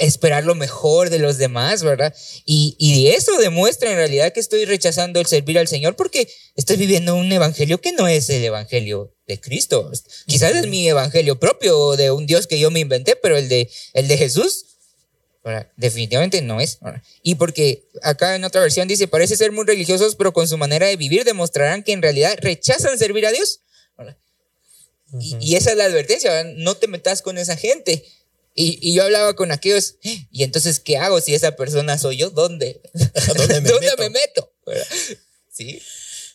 [0.00, 2.14] esperar lo mejor de los demás, ¿verdad?
[2.44, 6.76] Y, y eso demuestra en realidad que estoy rechazando el servir al Señor porque estoy
[6.76, 9.90] viviendo un evangelio que no es el evangelio de Cristo.
[10.26, 13.70] Quizás es mi evangelio propio de un Dios que yo me inventé, pero el de,
[13.94, 14.66] el de Jesús
[15.76, 16.78] Definitivamente no es.
[17.22, 20.86] Y porque acá en otra versión dice, parece ser muy religiosos, pero con su manera
[20.86, 23.60] de vivir demostrarán que en realidad rechazan servir a Dios.
[25.18, 28.04] y, esa es la advertencia, no te metas con esa gente.
[28.54, 32.30] Y, yo hablaba con aquellos, y entonces, ¿qué hago si esa persona soy yo?
[32.30, 32.80] ¿Dónde?
[33.36, 34.52] ¿Dónde me ¿Dónde Me meto?
[35.50, 35.80] ¿Sí?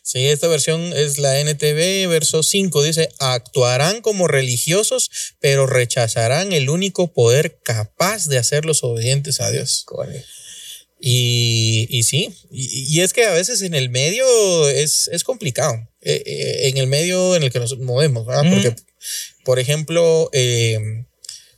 [0.06, 5.10] Sí, esta versión es la NTV, verso 5, dice, actuarán como religiosos,
[5.40, 9.84] pero rechazarán el único poder capaz de hacerlos obedientes a Dios.
[11.00, 16.22] Y, y sí, y, es que a veces en el medio es, es complicado, eh,
[16.24, 18.44] eh, en el medio en el que nos movemos, ¿verdad?
[18.48, 18.76] Porque,
[19.44, 21.04] por ejemplo, eh,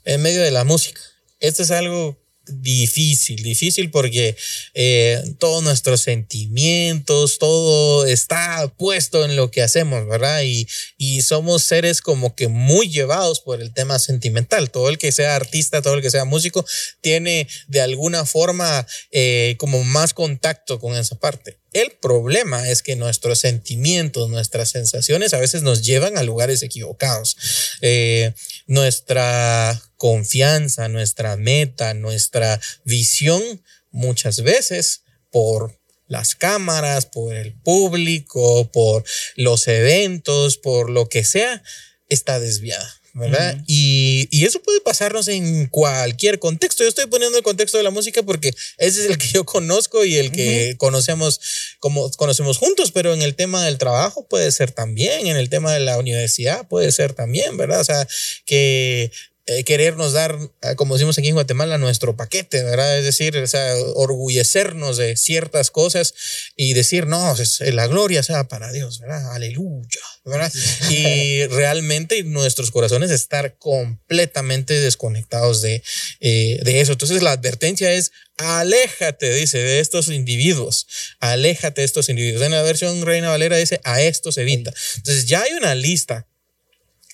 [0.09, 1.01] en medio de la música,
[1.39, 4.37] esto es algo difícil, difícil porque
[4.75, 10.43] eh, todos nuestros sentimientos, todo está puesto en lo que hacemos, ¿verdad?
[10.43, 14.71] Y, y somos seres como que muy llevados por el tema sentimental.
[14.71, 16.65] Todo el que sea artista, todo el que sea músico,
[17.01, 21.59] tiene de alguna forma eh, como más contacto con esa parte.
[21.73, 27.37] El problema es que nuestros sentimientos, nuestras sensaciones a veces nos llevan a lugares equivocados.
[27.83, 28.33] Eh,
[28.67, 33.43] nuestra confianza, nuestra meta, nuestra visión,
[33.91, 39.05] muchas veces por las cámaras, por el público, por
[39.37, 41.63] los eventos, por lo que sea,
[42.09, 42.95] está desviada.
[43.15, 43.57] ¿verdad?
[43.67, 46.85] y, y, eso puede pasarnos en cualquier contexto.
[46.85, 50.05] Yo estoy poniendo el contexto de la música porque ese es el que yo conozco
[50.05, 51.41] y el que conocemos,
[51.81, 55.73] como conocemos juntos, pero en el tema del trabajo puede ser también, en el tema
[55.73, 57.81] de la universidad puede ser también, ¿verdad?
[57.81, 58.07] O sea,
[58.45, 59.11] que
[59.51, 62.99] eh, querernos dar, ah, como decimos aquí en Guatemala, nuestro paquete, ¿verdad?
[62.99, 66.13] Es decir, o sea, orgullecernos de ciertas cosas
[66.55, 69.33] y decir, no, la gloria sea para Dios, ¿verdad?
[69.33, 70.53] Aleluya, ¿verdad?
[70.91, 75.83] Y realmente nuestros corazones estar completamente desconectados de,
[76.21, 76.93] eh, de eso.
[76.93, 80.87] Entonces la advertencia es, aléjate, dice, de estos individuos,
[81.21, 82.43] aléjate de estos individuos.
[82.43, 84.75] En la versión Reina Valera dice, a estos evita.
[84.97, 86.27] Entonces ya hay una lista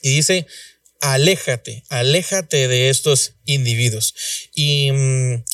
[0.02, 0.48] y dice,
[1.04, 4.14] aléjate, aléjate de estos individuos.
[4.54, 5.44] Y, mm,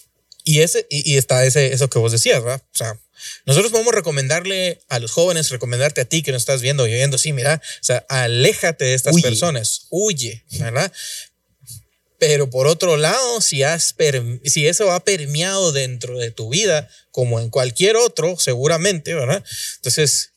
[0.44, 2.62] y, ese, y, está ese, eso que vos decías, ¿verdad?
[2.72, 3.00] O sea,
[3.46, 7.18] nosotros podemos recomendarle a los jóvenes, recomendarte a ti que nos estás viendo y oyendo,
[7.18, 10.92] sí, mira, o sea, aléjate de estas personas, huye, ¿verdad?
[12.18, 13.94] Pero por otro lado, si, has
[14.44, 19.42] si eso ha permeado dentro de tu vida, como en cualquier otro, seguramente, ¿verdad?
[19.76, 20.29] Entonces,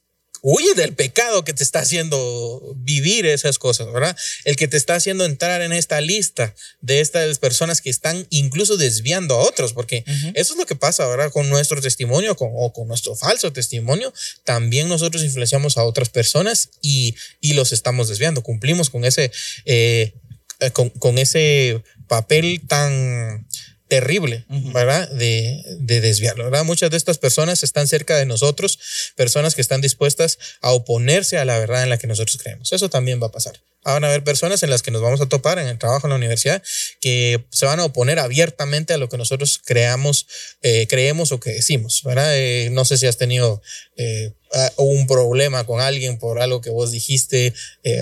[0.45, 4.15] huye del pecado que te está haciendo vivir esas cosas, ¿verdad?
[4.43, 8.75] El que te está haciendo entrar en esta lista de estas personas que están incluso
[8.75, 10.03] desviando a otros, porque
[10.35, 11.31] eso es lo que pasa, ¿verdad?
[11.31, 14.13] Con nuestro testimonio o con nuestro falso testimonio,
[14.43, 18.43] también nosotros influenciamos a otras personas y, y los estamos desviando.
[18.43, 19.31] Cumplimos con ese,
[19.63, 20.13] eh,
[20.59, 23.47] eh, con, con ese papel tan
[23.93, 25.07] terrible, ¿verdad?
[25.09, 26.63] De, de desviarlo, ¿verdad?
[26.63, 28.79] Muchas de estas personas están cerca de nosotros,
[29.15, 32.73] personas que están dispuestas a oponerse a la verdad en la que nosotros creemos.
[32.73, 33.61] Eso también va a pasar.
[33.83, 36.11] Van a haber personas en las que nos vamos a topar en el trabajo en
[36.11, 36.63] la universidad
[37.01, 40.25] que se van a oponer abiertamente a lo que nosotros creamos,
[40.61, 42.37] eh, creemos o que decimos, ¿verdad?
[42.37, 43.61] Eh, no sé si has tenido
[43.97, 44.31] eh,
[44.77, 47.53] un problema con alguien por algo que vos dijiste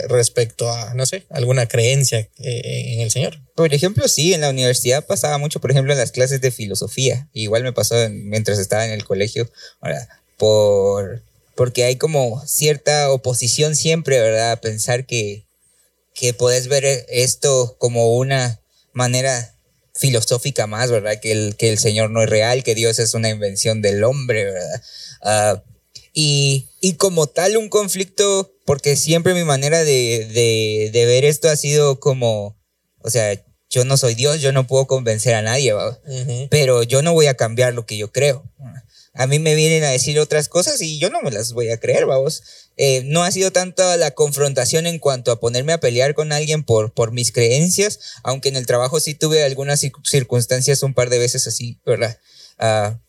[0.10, 3.40] respecto a, no sé, alguna creencia en el Señor.
[3.56, 7.30] Por ejemplo, sí, en la universidad pasaba mucho, por ejemplo, en las clases de filosofía.
[7.32, 9.50] Igual me pasó mientras estaba en el colegio,
[9.82, 10.10] ¿verdad?
[10.38, 11.24] Por,
[11.56, 14.52] porque hay como cierta oposición siempre, ¿verdad?
[14.52, 15.46] A pensar que
[16.14, 18.62] que puedes ver esto como una
[18.94, 19.56] manera
[19.94, 21.20] filosófica más, ¿verdad?
[21.20, 24.46] Que el, que el Señor no es real, que Dios es una invención del hombre,
[24.46, 24.82] ¿verdad?
[25.22, 25.64] Ah,
[26.14, 31.50] y, y, como tal un conflicto, porque siempre mi manera de, de, de, ver esto
[31.50, 32.58] ha sido como,
[33.00, 36.00] o sea, yo no soy Dios, yo no puedo convencer a nadie, ¿verdad?
[36.50, 38.44] pero yo no voy a cambiar lo que yo creo.
[39.14, 41.80] A mí me vienen a decir otras cosas y yo no me las voy a
[41.80, 42.44] creer, vamos.
[42.78, 46.64] Eh, no ha sido tanto la confrontación en cuanto a ponerme a pelear con alguien
[46.64, 51.20] por, por mis creencias, aunque en el trabajo sí tuve algunas circunstancias un par de
[51.20, 52.18] veces así, ¿verdad?
[52.58, 53.00] Ah,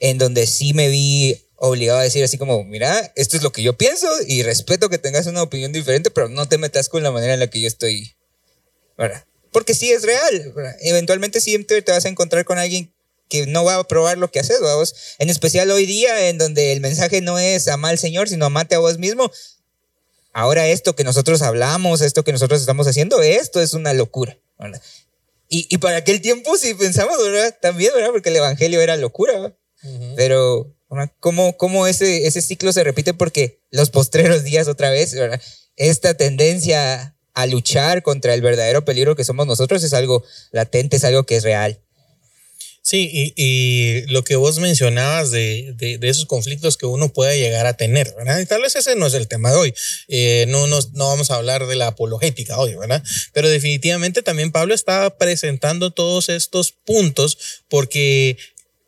[0.00, 3.62] en donde sí me vi obligado a decir así como, mira, esto es lo que
[3.62, 7.10] yo pienso y respeto que tengas una opinión diferente, pero no te metas con la
[7.10, 8.16] manera en la que yo estoy,
[8.96, 9.24] ¿verdad?
[9.50, 12.92] Porque sí es real, eventualmente siempre te vas a encontrar con alguien
[13.28, 14.94] que no va a probar lo que haces, vamos.
[15.18, 18.74] En especial hoy día, en donde el mensaje no es amar al Señor, sino amate
[18.74, 19.30] a vos mismo.
[20.32, 24.38] Ahora esto que nosotros hablamos, esto que nosotros estamos haciendo, esto es una locura.
[25.48, 27.56] Y, y, para aquel tiempo sí pensamos, ¿verdad?
[27.60, 28.10] También, ¿verdad?
[28.10, 29.56] Porque el Evangelio era locura.
[30.16, 30.74] Pero,
[31.20, 33.14] ¿cómo, cómo ese, ese ciclo se repite?
[33.14, 35.40] Porque los postreros días otra vez, ¿verdad?
[35.76, 41.04] Esta tendencia a luchar contra el verdadero peligro que somos nosotros es algo latente, es
[41.04, 41.80] algo que es real.
[42.82, 47.76] Sí, y, lo que vos mencionabas de, de, esos conflictos que uno puede llegar a
[47.76, 48.40] tener, ¿verdad?
[48.40, 49.74] Y tal vez ese no es el tema de hoy.
[50.08, 53.02] Eh, no, no, no vamos a hablar de la apologética hoy, ¿verdad?
[53.34, 57.36] Pero definitivamente también Pablo está presentando todos estos puntos
[57.68, 58.38] porque,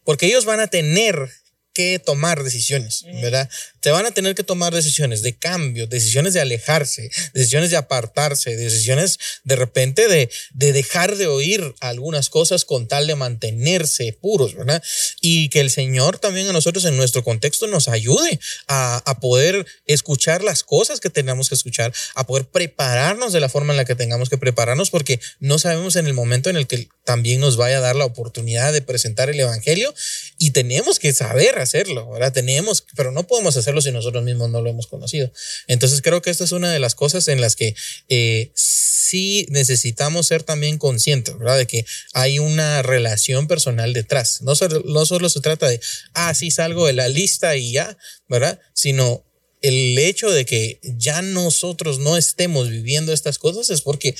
[0.04, 1.28] porque ellos van a tener
[1.72, 3.48] que tomar decisiones, ¿verdad?
[3.80, 8.56] Te van a tener que tomar decisiones de cambio, decisiones de alejarse, decisiones de apartarse,
[8.56, 14.54] decisiones de repente de, de dejar de oír algunas cosas con tal de mantenerse puros,
[14.54, 14.82] ¿verdad?
[15.20, 19.66] Y que el Señor también a nosotros en nuestro contexto nos ayude a, a poder
[19.86, 23.84] escuchar las cosas que tenemos que escuchar, a poder prepararnos de la forma en la
[23.84, 27.56] que tengamos que prepararnos, porque no sabemos en el momento en el que también nos
[27.56, 29.92] vaya a dar la oportunidad de presentar el Evangelio
[30.38, 32.32] y tenemos que saber hacerlo, ¿verdad?
[32.32, 35.30] Tenemos, pero no podemos hacer si nosotros mismos no lo hemos conocido.
[35.66, 37.74] Entonces creo que esta es una de las cosas en las que
[38.08, 41.58] eh, sí necesitamos ser también conscientes, ¿verdad?
[41.58, 44.42] De que hay una relación personal detrás.
[44.42, 44.54] No,
[44.84, 45.80] no solo se trata de,
[46.14, 47.96] ah, sí salgo de la lista y ya,
[48.28, 48.60] ¿verdad?
[48.74, 49.24] Sino
[49.60, 54.14] el hecho de que ya nosotros no estemos viviendo estas cosas es porque,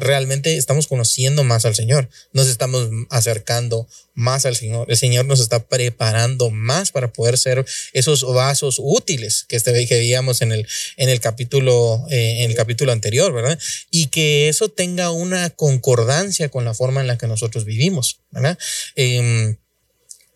[0.00, 5.40] realmente estamos conociendo más al Señor, nos estamos acercando más al Señor, el Señor nos
[5.40, 10.66] está preparando más para poder ser esos vasos útiles que, este, que veíamos en el,
[10.96, 13.58] en el capítulo, eh, en el capítulo anterior, ¿verdad?
[13.90, 18.58] Y que eso tenga una concordancia con la forma en la que nosotros vivimos, ¿verdad?
[18.96, 19.56] Em,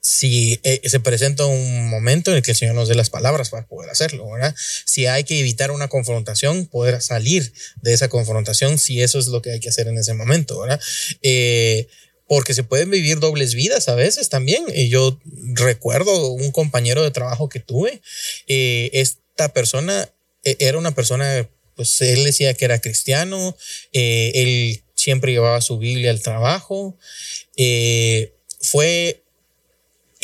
[0.06, 3.50] si eh, se presenta un momento en el que el Señor nos dé las palabras
[3.50, 4.54] para poder hacerlo, ¿verdad?
[4.84, 7.52] Si hay que evitar una confrontación, poder salir
[7.82, 10.80] de esa confrontación, si eso es lo que hay que hacer en ese momento, ¿verdad?
[11.22, 11.88] Eh,
[12.28, 14.64] porque se pueden vivir dobles vidas a veces también.
[14.72, 15.18] Y yo
[15.54, 18.00] recuerdo un compañero de trabajo que tuve,
[18.46, 20.08] eh, esta persona
[20.44, 23.56] era una persona, pues él decía que era cristiano,
[23.92, 26.96] él siempre llevaba su Biblia al trabajo,
[28.60, 29.25] fue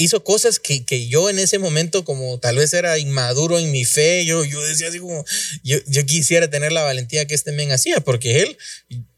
[0.02, 3.84] hizo cosas que, que, yo en ese momento, como tal vez era inmaduro en mi
[3.84, 5.24] fe, yo, yo decía así como,
[5.62, 8.56] yo, yo quisiera tener la valentía que este men hacía, porque él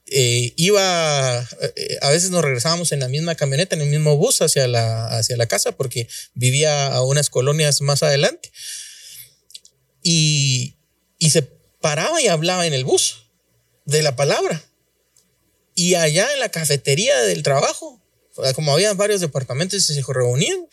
[0.06, 4.42] eh, iba, eh, a veces nos regresábamos en la misma camioneta, en el mismo bus
[4.42, 8.52] hacia la, hacia la casa, porque vivía a unas colonias más adelante.
[10.02, 10.76] Y,
[11.18, 13.30] y se paraba y hablaba en el bus
[13.86, 14.62] de la palabra.
[15.74, 18.03] Y allá en la cafetería del trabajo,
[18.54, 20.66] como había varios departamentos y se reunían,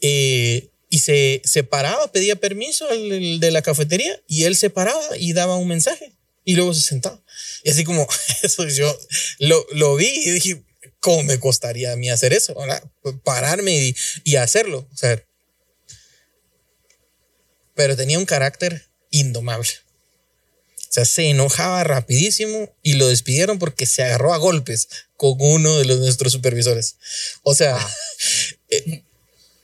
[0.00, 5.16] eh, y se, se paraba, pedía permiso al, de la cafetería y él se paraba
[5.18, 6.12] y daba un mensaje
[6.44, 7.22] y luego se sentaba.
[7.64, 8.06] Y así como
[8.42, 8.96] eso yo
[9.38, 10.62] lo, lo vi y dije,
[11.00, 12.54] ¿cómo me costaría a mí hacer eso?
[13.24, 14.88] Pararme y, y hacerlo.
[14.92, 15.22] O sea,
[17.74, 19.70] pero tenía un carácter indomable.
[20.88, 25.78] O sea, se enojaba rapidísimo y lo despidieron porque se agarró a golpes con uno
[25.78, 26.96] de los nuestros supervisores.
[27.42, 27.94] O sea, ah.
[28.70, 29.02] eh,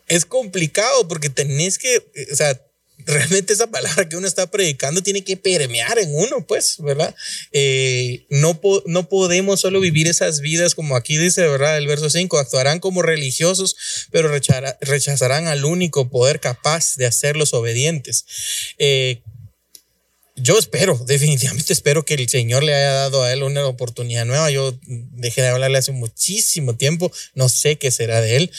[0.08, 2.60] es complicado porque tenés que, o sea,
[3.06, 7.14] realmente esa palabra que uno está predicando tiene que permear en uno, pues, ¿verdad?
[7.52, 11.78] Eh, no, no podemos solo vivir esas vidas como aquí dice, ¿verdad?
[11.78, 13.76] El verso 5, actuarán como religiosos,
[14.10, 14.30] pero
[14.80, 18.24] rechazarán al único poder capaz de hacerlos obedientes.
[18.78, 19.22] Eh,
[20.42, 24.50] yo espero, definitivamente espero que el Señor le haya dado a él una oportunidad nueva.
[24.50, 28.50] Yo dejé de hablarle hace muchísimo tiempo, no sé qué será de él,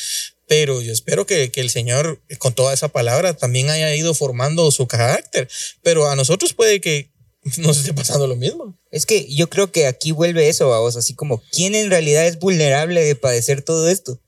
[0.48, 4.70] pero yo espero que, que, el Señor con toda esa palabra también haya ido formando
[4.72, 5.48] su carácter.
[5.82, 7.14] Pero a nosotros puede que
[7.58, 8.78] nos esté pasando lo mismo.
[8.92, 12.28] Es que yo creo que aquí vuelve eso a vos, así como, ¿quién en realidad
[12.28, 14.20] es vulnerable de padecer todo esto?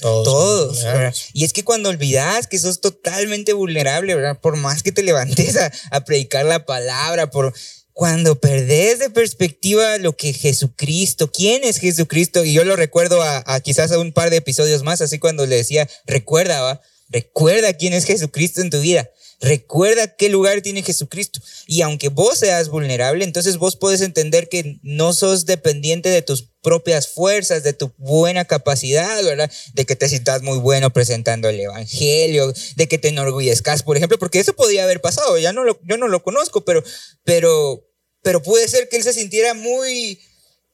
[0.00, 0.84] Todos.
[1.32, 4.40] y es que cuando olvidas que sos totalmente vulnerable, ¿verdad?
[4.40, 5.56] Por más que te levantes
[5.90, 7.54] a, predicar la palabra, por
[7.92, 13.60] cuando perdés de perspectiva lo que Jesucristo, quién es Jesucristo, y yo lo recuerdo a,
[13.60, 16.80] quizás a un par de episodios más, así cuando le decía, recuerda, ¿va?
[17.08, 19.08] recuerda quién es Jesucristo en tu vida.
[19.44, 21.38] Recuerda qué lugar tiene Jesucristo.
[21.66, 26.48] Y aunque vos seas vulnerable, entonces vos puedes entender que no sos dependiente de tus
[26.62, 29.52] propias fuerzas, de tu buena capacidad, ¿verdad?
[29.74, 34.18] De que te sientas muy bueno presentando el Evangelio, de que te enorgullezcas, por ejemplo,
[34.18, 35.36] porque eso podía haber pasado.
[35.36, 36.82] Ya no lo, yo no lo conozco, pero,
[37.22, 37.86] pero,
[38.22, 40.20] pero puede ser que él se sintiera muy,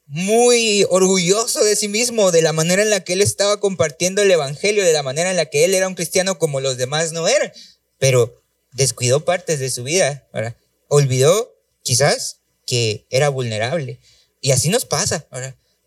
[0.06, 4.30] muy orgulloso de sí mismo, de la manera en la que él estaba compartiendo el
[4.30, 7.26] Evangelio, de la manera en la que él era un cristiano como los demás no
[7.26, 7.50] eran.
[7.98, 8.39] Pero
[8.72, 10.28] descuidó partes de su vida.
[10.88, 14.00] Olvidó quizás que era vulnerable.
[14.40, 15.26] Y así nos pasa.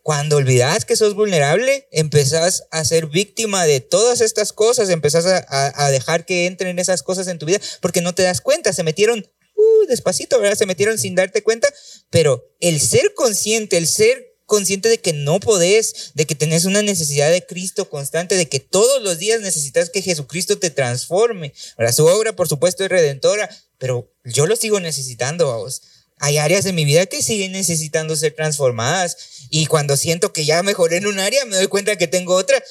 [0.01, 5.91] Cuando olvidas que sos vulnerable, empezás a ser víctima de todas estas cosas, empezás a,
[5.91, 9.25] dejar que entren esas cosas en tu vida porque no te das cuenta, se metieron
[9.55, 10.39] uh, despacito.
[10.55, 11.73] Se metieron sin darte cuenta,
[12.09, 16.81] pero el ser consciente, el ser consciente de que no podés, de que tenés una
[16.81, 21.53] necesidad de Cristo constante, de que todos los días necesitas que Jesucristo te transforme.
[21.77, 25.81] Ahora, su obra, por supuesto, es redentora, pero yo lo sigo necesitando, vos.
[26.19, 29.17] Hay áreas de mi vida que siguen necesitando ser transformadas
[29.49, 32.63] y cuando siento que ya mejoré en un área, me doy cuenta que tengo otra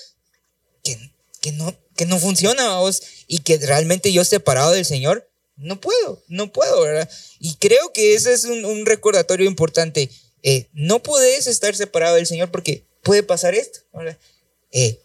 [0.83, 5.81] que, que, no, que no funciona, vos, y que realmente yo separado del Señor, no
[5.81, 7.11] puedo, no puedo, ¿verdad?
[7.39, 10.11] Y creo que ese es un recordatorio importante
[10.43, 13.81] eh, no puedes estar separado del Señor porque puede pasar esto.
[14.71, 14.99] Eh,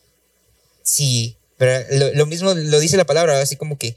[0.84, 3.96] sí, pero lo, mismo lo dice la palabra, así como que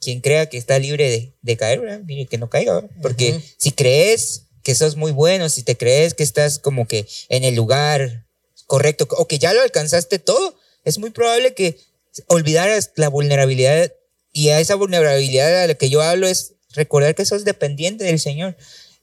[0.00, 4.74] quien crea que está libre de, caer, mire que no caiga, porque si crees que
[4.74, 8.26] sos muy bueno, si te crees que estás como que en el lugar
[8.66, 11.78] correcto o que ya lo alcanzaste todo, es muy probable que
[12.26, 13.92] olvidaras la vulnerabilidad
[14.32, 18.20] y a esa vulnerabilidad a la que yo hablo es recordar que sos dependiente del
[18.20, 18.56] Señor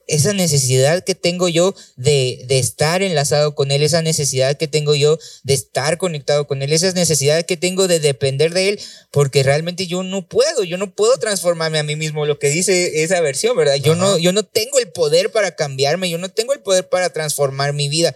[0.07, 4.95] esa necesidad que tengo yo de, de, estar enlazado con Él, esa necesidad que tengo
[4.95, 8.79] yo de estar conectado con Él, esa necesidad que tengo de depender de Él,
[9.11, 13.03] porque realmente yo no puedo, yo no puedo transformarme a mí mismo, lo que dice
[13.03, 13.75] esa versión, ¿verdad?
[13.75, 17.11] Yo no, yo no tengo el poder para cambiarme, yo no tengo el poder para
[17.11, 18.15] transformar mi vida.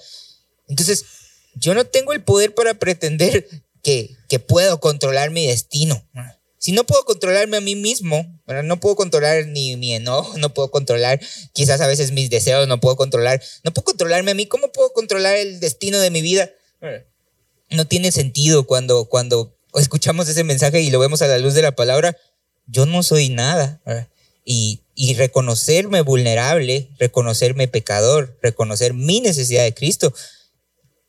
[0.67, 1.05] Entonces,
[1.55, 3.47] yo no tengo el poder para pretender
[3.83, 6.07] que, que puedo controlar mi destino.
[6.61, 10.69] Si no puedo controlarme a mí mismo, no puedo controlar ni mi enojo, no puedo
[10.69, 11.19] controlar
[11.53, 14.93] quizás a veces mis deseos, no puedo controlar, no puedo controlarme a mí, ¿cómo puedo
[14.93, 16.51] controlar el destino de mi vida?
[17.71, 21.63] No tiene sentido cuando, cuando escuchamos ese mensaje y lo vemos a la luz de
[21.63, 22.15] la palabra,
[22.67, 23.81] yo no soy nada.
[24.45, 30.13] Y, y reconocerme vulnerable, reconocerme pecador, reconocer mi necesidad de Cristo,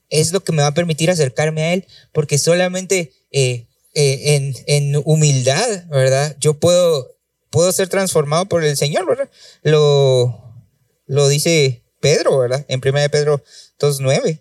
[0.09, 4.55] es lo que me va a permitir acercarme a Él, porque solamente eh, eh, en,
[4.67, 6.37] en, humildad, ¿verdad?
[6.41, 7.15] Yo puedo,
[7.51, 9.31] puedo ser transformado por el Señor, ¿verdad?
[9.63, 10.55] Lo,
[11.07, 12.65] lo dice Pedro, ¿verdad?
[12.69, 13.43] En 1 Pedro
[13.79, 14.41] 2.9.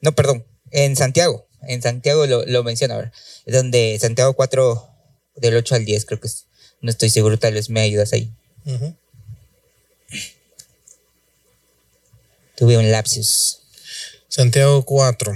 [0.00, 3.12] No, perdón, en Santiago, en Santiago lo, lo menciona, ¿verdad?
[3.46, 4.88] Donde Santiago 4,
[5.36, 6.46] del 8 al 10, creo que es.
[6.80, 8.32] No estoy seguro, tal vez me ayudas ahí.
[12.56, 13.60] Tuve un lapsus.
[14.28, 15.32] Santiago 4.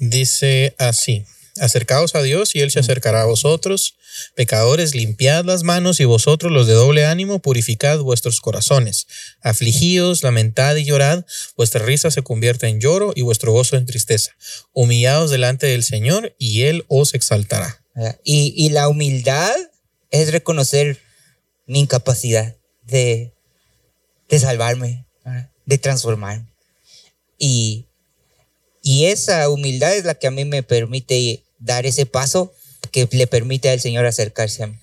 [0.00, 1.26] Dice así.
[1.60, 3.96] Acercaos a Dios y Él se acercará a vosotros.
[4.34, 9.06] Pecadores, limpiad las manos y vosotros los de doble ánimo, purificad vuestros corazones.
[9.42, 11.26] Afligíos, lamentad y llorad,
[11.56, 14.32] vuestra risa se convierte en lloro y vuestro gozo en tristeza.
[14.72, 17.84] Humillaos delante del Señor y Él os exaltará.
[18.24, 19.54] Y, la humildad
[20.10, 20.98] es reconocer
[21.66, 23.34] mi incapacidad de,
[24.30, 25.04] de salvarme,
[25.66, 26.46] de transformarme.
[27.38, 27.89] Y,
[28.82, 32.54] y esa humildad es la que a mí me permite dar ese paso
[32.92, 34.78] que le permite al Señor acercarse a mí.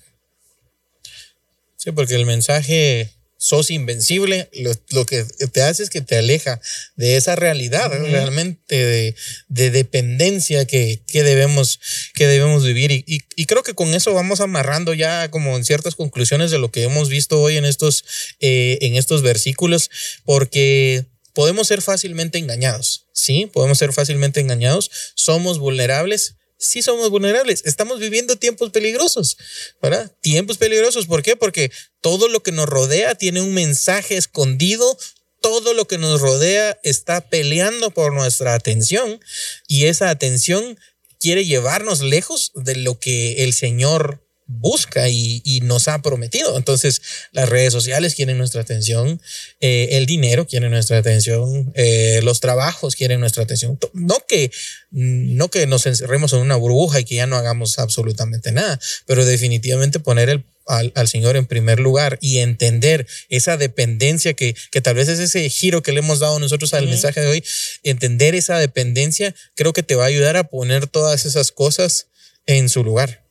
[1.76, 4.50] Sí, porque el mensaje sos invencible,
[4.90, 6.60] lo, que te hace es que te aleja
[6.96, 9.14] de esa realidad realmente
[9.48, 11.78] de, dependencia que, debemos,
[12.14, 13.04] que debemos vivir.
[13.06, 16.82] Y, creo que con eso vamos amarrando ya como en ciertas conclusiones de lo que
[16.82, 18.04] hemos visto hoy en estos,
[18.40, 19.88] eh, en estos versículos,
[20.24, 23.46] porque podemos ser fácilmente engañados, ¿sí?
[23.52, 27.62] Podemos ser fácilmente engañados, somos vulnerables, sí somos vulnerables.
[27.64, 29.36] Estamos viviendo tiempos peligrosos,
[29.82, 30.12] ¿verdad?
[30.20, 31.06] Tiempos peligrosos.
[31.06, 31.36] ¿Por qué?
[31.36, 34.96] Porque todo lo que nos rodea tiene un mensaje escondido.
[35.40, 39.20] Todo lo que nos rodea está peleando por nuestra atención
[39.68, 40.78] y esa atención
[41.20, 46.56] quiere llevarnos lejos de lo que el Señor busca y, nos ha prometido.
[46.56, 49.20] Entonces, las redes sociales quieren nuestra atención,
[49.60, 53.78] eh, el dinero quiere nuestra atención, eh, los trabajos quieren nuestra atención.
[53.92, 54.50] No que,
[54.90, 59.24] no que nos encerremos en una burbuja y que ya no hagamos absolutamente nada, pero
[59.24, 64.96] definitivamente poner el al, Señor en primer lugar y entender esa dependencia que, que tal
[64.96, 67.44] vez es ese giro que le hemos dado nosotros al mensaje de hoy,
[67.82, 72.08] entender esa dependencia, creo que te va a ayudar a poner todas esas cosas
[72.46, 73.24] en su lugar.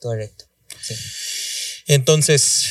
[0.00, 0.51] Correcto.
[1.86, 2.66] Entonces,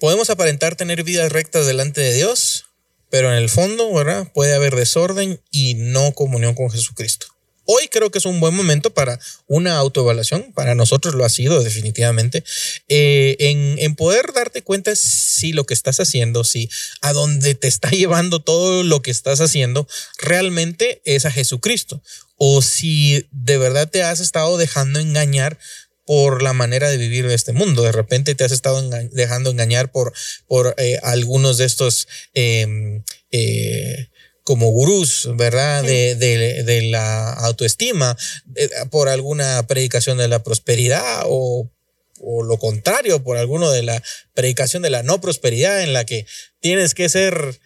[0.00, 2.64] podemos aparentar tener vidas rectas delante de Dios,
[3.10, 4.30] pero en el fondo, ¿verdad?
[4.32, 7.28] Puede haber desorden y no comunión con Jesucristo.
[7.68, 9.18] Hoy creo que es un buen momento para
[9.48, 12.44] una autoevaluación, para nosotros lo ha sido definitivamente,
[12.88, 16.70] eh, en, en, poder darte cuenta si lo que estás haciendo, si
[17.00, 22.00] a dónde te está llevando todo lo que estás haciendo, realmente es a Jesucristo,
[22.36, 25.58] o si de verdad te has estado dejando engañar
[26.06, 27.82] por la manera de vivir de este mundo.
[27.82, 30.12] De repente te has estado dejando engañar por,
[30.46, 33.02] por eh, algunos de estos em,
[33.32, 34.08] eh,
[34.44, 35.82] como gurús, ¿verdad?
[35.82, 38.16] De, de, la autoestima,
[38.90, 41.68] por alguna predicación de la prosperidad o,
[42.20, 44.00] o lo contrario, por alguno de la
[44.34, 46.26] predicación de la no prosperidad en la que
[46.60, 47.58] tienes que ser eh,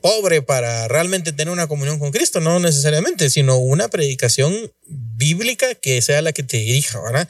[0.00, 6.02] pobre para realmente tener una comunión con Cristo, no necesariamente, sino una predicación bíblica que
[6.02, 7.28] sea la que te dirija, ¿verdad?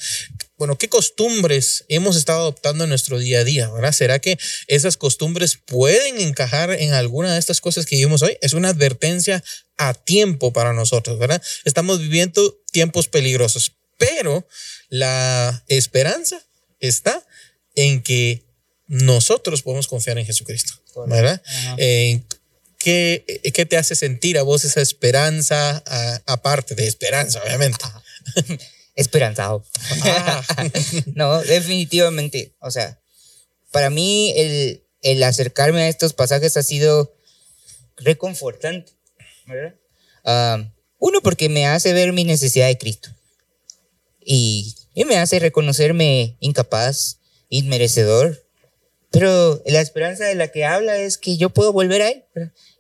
[0.57, 3.93] Bueno, ¿qué costumbres hemos estado adoptando en nuestro día a día, ¿verdad?
[3.93, 8.37] ¿Será que esas costumbres pueden encajar en alguna de estas cosas que vivimos hoy?
[8.41, 9.45] Es una advertencia
[9.77, 11.43] a tiempo para nosotros, ¿verdad?
[11.65, 14.47] Estamos viviendo tiempos peligrosos, pero
[14.89, 16.45] la esperanza
[16.81, 17.25] está
[17.75, 18.43] en que
[18.87, 20.73] nosotros podemos confiar en Jesucristo,
[21.07, 21.41] ¿verdad?
[22.79, 25.83] ¿Qué, ¿qué, te hace sentir a vos esa esperanza,
[26.27, 27.85] aparte de esperanza, obviamente?
[28.95, 29.65] Esperanzado.
[30.03, 30.43] Ah.
[31.15, 32.57] no, definitivamente.
[32.61, 33.01] O sea,
[33.71, 37.15] para mí el, el, acercarme a estos pasajes ha sido
[37.97, 38.93] reconfortante.
[39.47, 39.77] ¿verdad?
[40.25, 43.11] Ah, uno, porque me hace ver mi necesidad de Cristo.
[44.21, 48.48] Y, y me hace reconocerme incapaz, inmerecedor,
[49.11, 52.25] pero la esperanza de la que habla es que yo puedo volver a Él.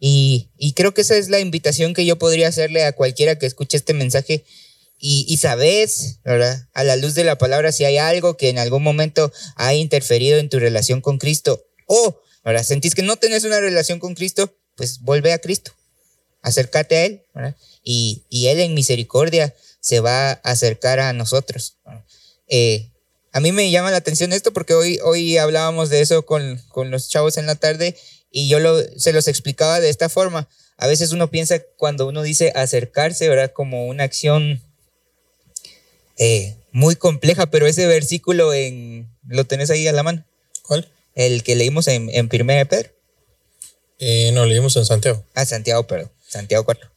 [0.01, 3.77] Y, creo que esa es la invitación que yo podría hacerle a cualquiera que escuche
[3.77, 4.45] este mensaje.
[4.99, 6.69] Y, y sabes, ¿verdad?
[6.75, 10.39] A la luz de la palabra, si hay algo que en algún momento ha interferido
[10.39, 12.65] en tu relación con Cristo, o, ¿verdad?
[12.65, 15.73] Sentís que no tenés una relación con Cristo, pues vuelve a Cristo.
[16.43, 17.57] Acércate a Él, ¿verdad?
[17.83, 21.79] Y, y Él en misericordia se va a acercar a nosotros.
[22.49, 22.91] Eh,
[23.33, 26.91] a mí me llama la atención esto porque hoy, hoy hablábamos de eso con, con
[26.91, 27.97] los chavos en la tarde
[28.31, 30.49] y yo lo, se los explicaba de esta forma.
[30.77, 33.53] a veces uno piensa cuando uno dice acercarse, ¿verdad?
[33.53, 34.63] Como una acción
[36.17, 40.25] eh, muy compleja, pero ese versículo en, ¿lo tenés ahí a la mano?
[40.63, 40.89] ¿Cuál?
[41.15, 42.91] El que leímos en, en 1 Pedro.
[43.99, 45.25] Eh, no, leímos en Santiago.
[45.35, 46.11] Ah, Santiago, perdón.
[46.27, 46.91] Santiago 4.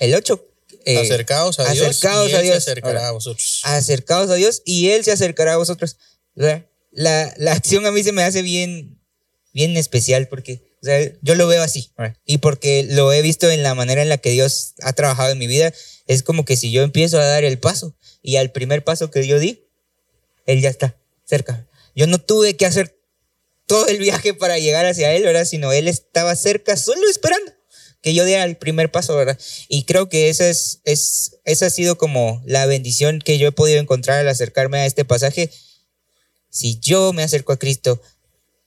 [0.00, 0.49] El 8.
[0.84, 1.86] Eh, acercaos a Dios.
[1.86, 2.64] Acercaos a Dios.
[2.64, 3.60] Se acercará a vosotros.
[3.64, 5.96] Acercaos a Dios y Él se acercará a vosotros.
[6.34, 8.98] La, la, la, acción a mí se me hace bien,
[9.52, 11.92] bien especial porque o sea, yo lo veo así.
[12.24, 15.38] Y porque lo he visto en la manera en la que Dios ha trabajado en
[15.38, 15.74] mi vida,
[16.06, 19.26] es como que si yo empiezo a dar el paso y al primer paso que
[19.26, 19.68] yo di,
[20.46, 21.66] Él ya está cerca.
[21.94, 22.98] Yo no tuve que hacer
[23.66, 25.44] todo el viaje para llegar hacia Él, ¿verdad?
[25.44, 27.52] Sino Él estaba cerca solo esperando
[28.02, 29.38] que yo diera el primer paso, ¿verdad?
[29.68, 33.52] Y creo que esa, es, es, esa ha sido como la bendición que yo he
[33.52, 35.50] podido encontrar al acercarme a este pasaje.
[36.48, 38.00] Si yo me acerco a Cristo,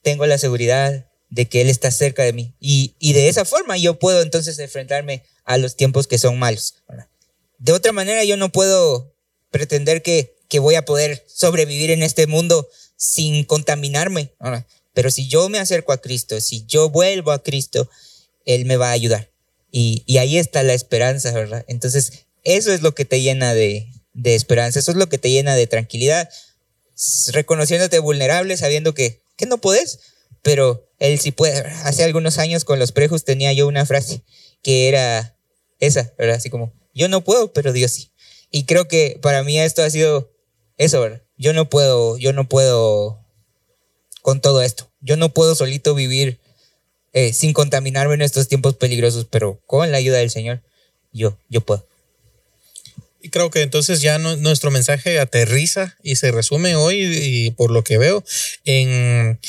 [0.02, 2.54] tengo la seguridad de que Él está cerca de mí.
[2.60, 6.76] Y, y de esa forma yo puedo entonces enfrentarme a los tiempos que son malos.
[7.58, 9.16] De otra manera yo no puedo
[9.50, 14.32] pretender que, que voy a poder sobrevivir en este mundo sin contaminarme.
[14.94, 17.90] Pero si yo me acerco a Cristo, si yo vuelvo a Cristo,
[18.46, 19.32] Él me va a ayudar.
[19.72, 21.66] Y, ahí está la esperanza, ¿verdad?
[21.68, 25.32] Entonces, eso es lo que te llena de, de esperanza, eso es lo que te
[25.32, 26.30] llena de tranquilidad,
[27.32, 30.00] reconociéndote vulnerable, sabiendo que, no puedes,
[30.42, 31.60] pero Él sí puede.
[31.84, 34.24] Hace algunos años con los prejos tenía yo una frase
[34.62, 35.38] que era
[35.80, 36.38] esa, ¿verdad?
[36.38, 38.14] Así como, yo no puedo, pero Dios sí.
[38.50, 40.32] Y creo que para mí esto ha sido
[40.78, 41.24] eso, ¿verdad?
[41.36, 43.20] Yo no puedo, yo no puedo
[44.22, 44.92] con todo esto.
[45.02, 46.40] Yo no puedo solito vivir
[47.14, 50.62] eh, sin contaminarme en estos tiempos peligrosos, pero con la ayuda del Señor,
[51.12, 51.88] yo, yo puedo.
[53.22, 57.72] Y creo que entonces ya no, nuestro mensaje aterriza y se resume hoy, y por
[57.72, 58.24] lo que veo,
[58.66, 59.40] en,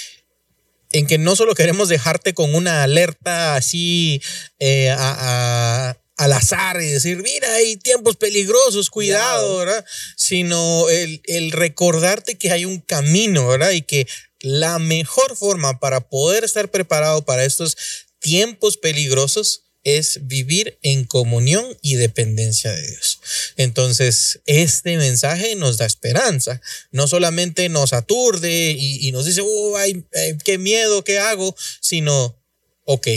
[0.93, 4.23] en que no solo queremos dejarte con una alerta así
[4.61, 9.85] eh, a, a al azar y decir, mira, hay tiempos peligrosos, cuidado, ¿verdad?
[10.17, 13.73] Sino el, el, recordarte que hay un camino, ¿verdad?
[13.73, 14.07] Y que
[14.45, 17.77] la mejor forma para poder estar preparado para estos
[18.21, 23.21] tiempos peligrosos es vivir en comunión y dependencia de Dios.
[23.57, 26.61] Entonces, este mensaje nos da esperanza.
[26.91, 32.43] No solamente nos aturde y, nos dice, oh, ay, ay, qué miedo, qué hago, sino,
[32.85, 33.09] ok,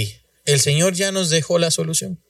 [0.46, 2.22] el Señor ya nos dejó la solución.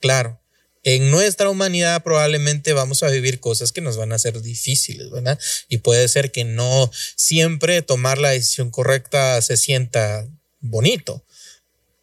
[0.00, 0.41] Claro,
[0.82, 5.38] en nuestra humanidad probablemente vamos a vivir cosas que nos van a ser difíciles, ¿verdad?
[5.68, 10.28] Y puede ser que no siempre tomar la decisión correcta se sienta
[10.60, 11.24] bonito,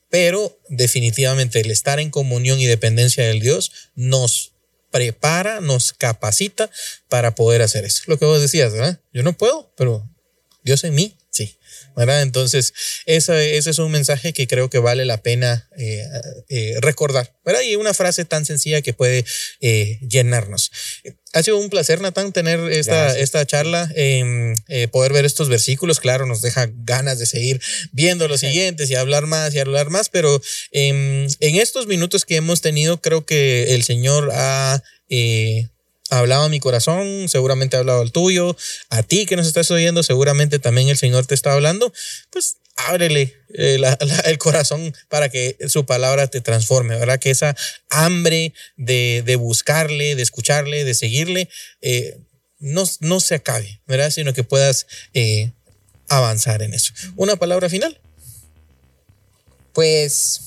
[0.09, 4.53] pero definitivamente el estar en comunión y dependencia del Dios nos
[4.91, 6.69] prepara, nos capacita
[7.09, 8.03] para poder hacer eso.
[8.07, 9.01] Lo que vos decías, ¿verdad?
[9.13, 10.09] Yo no puedo, pero
[10.63, 11.15] Dios en mí.
[11.99, 12.21] ¿Verdad?
[12.21, 12.73] Entonces,
[13.05, 16.01] ese, ese, es un mensaje que creo que vale la pena eh,
[16.47, 17.61] eh, recordar, ¿verdad?
[17.61, 19.25] Y una frase tan sencilla que puede
[19.59, 20.71] eh, llenarnos.
[21.33, 24.55] Ha sido un placer, Natán, tener esta, esta charla, eh,
[24.93, 25.99] poder ver estos versículos.
[25.99, 30.07] Claro, nos deja ganas de seguir viendo los siguientes y hablar más y hablar más,
[30.07, 30.41] pero
[30.71, 34.81] en estos minutos que hemos tenido, creo que el Señor ha
[36.09, 38.55] hablado a mi corazón, seguramente ha hablado al tuyo,
[38.89, 41.93] a ti que nos estás oyendo, seguramente también el Señor te está hablando,
[42.31, 42.57] pues
[42.87, 43.81] ábrele eh,
[44.25, 47.19] el corazón para que su palabra te transforme, ¿verdad?
[47.19, 47.55] Que esa
[47.89, 51.49] hambre de, de buscarle, de escucharle, de seguirle,
[51.81, 52.17] eh,
[52.59, 54.11] no, no, se acabe, ¿verdad?
[54.11, 55.51] Sino que puedas eh,
[56.07, 56.93] avanzar en eso.
[57.15, 57.99] ¿Una palabra final?
[59.73, 60.41] Pues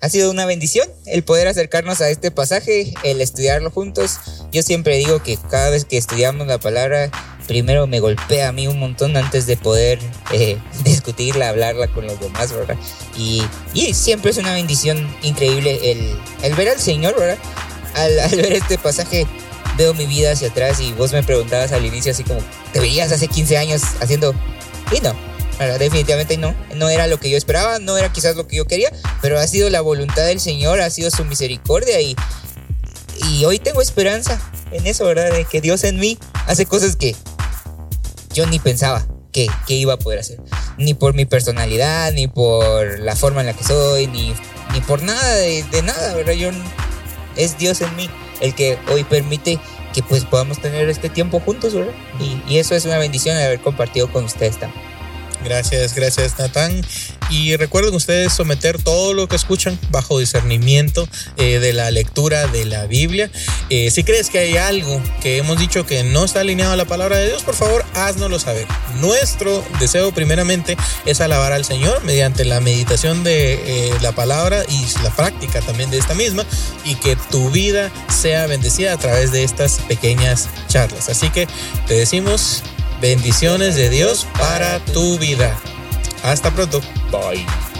[0.00, 4.18] ha sido una bendición el poder acercarnos a este pasaje, el estudiarlo juntos.
[4.52, 7.10] Yo siempre digo que cada vez que estudiamos la palabra,
[7.46, 9.98] primero me golpea a mí un montón antes de poder
[10.30, 12.76] eh, discutirla, hablarla con los demás, ¿verdad?
[13.16, 13.42] Y,
[13.72, 17.38] y, siempre es una bendición increíble el, el ver al Señor, ¿verdad?
[17.94, 19.26] Al, ver este pasaje
[19.78, 22.40] veo mi vida hacia atrás y vos me preguntabas al inicio así como,
[22.74, 24.34] ¿te veías hace 15 años haciendo?
[24.94, 25.14] Y no,
[25.78, 28.92] definitivamente no, no era lo que yo esperaba, no era quizás lo que yo quería,
[29.22, 32.16] pero ha sido la voluntad del Señor, ha sido su misericordia y,
[33.28, 34.40] y hoy tengo esperanza
[34.70, 35.32] en eso, ¿verdad?
[35.32, 37.14] De que Dios en mí hace cosas que
[38.32, 40.40] yo ni pensaba que, que iba a poder hacer.
[40.78, 44.34] Ni por mi personalidad, ni por la forma en la que soy, ni,
[44.72, 46.32] ni por nada de, nada, ¿verdad?
[46.32, 46.50] Yo,
[47.36, 48.10] es Dios en mí
[48.40, 49.58] el que hoy permite
[49.92, 51.94] que pues podamos tener este tiempo juntos, ¿verdad?
[52.18, 54.82] Y, y eso es una bendición de haber compartido con ustedes también.
[55.44, 56.82] Gracias, gracias Natán.
[57.32, 61.08] Y recuerden ustedes someter todo lo que escuchan bajo discernimiento
[61.38, 63.30] eh, de la lectura de la Biblia.
[63.70, 66.84] Eh, si crees que hay algo que hemos dicho que no está alineado a la
[66.84, 68.66] palabra de Dios, por favor, haznoslo saber.
[69.00, 70.76] Nuestro deseo primeramente
[71.06, 75.90] es alabar al Señor mediante la meditación de eh, la palabra y la práctica también
[75.90, 76.44] de esta misma
[76.84, 81.08] y que tu vida sea bendecida a través de estas pequeñas charlas.
[81.08, 81.48] Así que
[81.86, 82.62] te decimos
[83.00, 85.58] bendiciones de Dios para tu vida.
[86.22, 86.80] Hasta pronto.
[87.10, 87.71] Bye.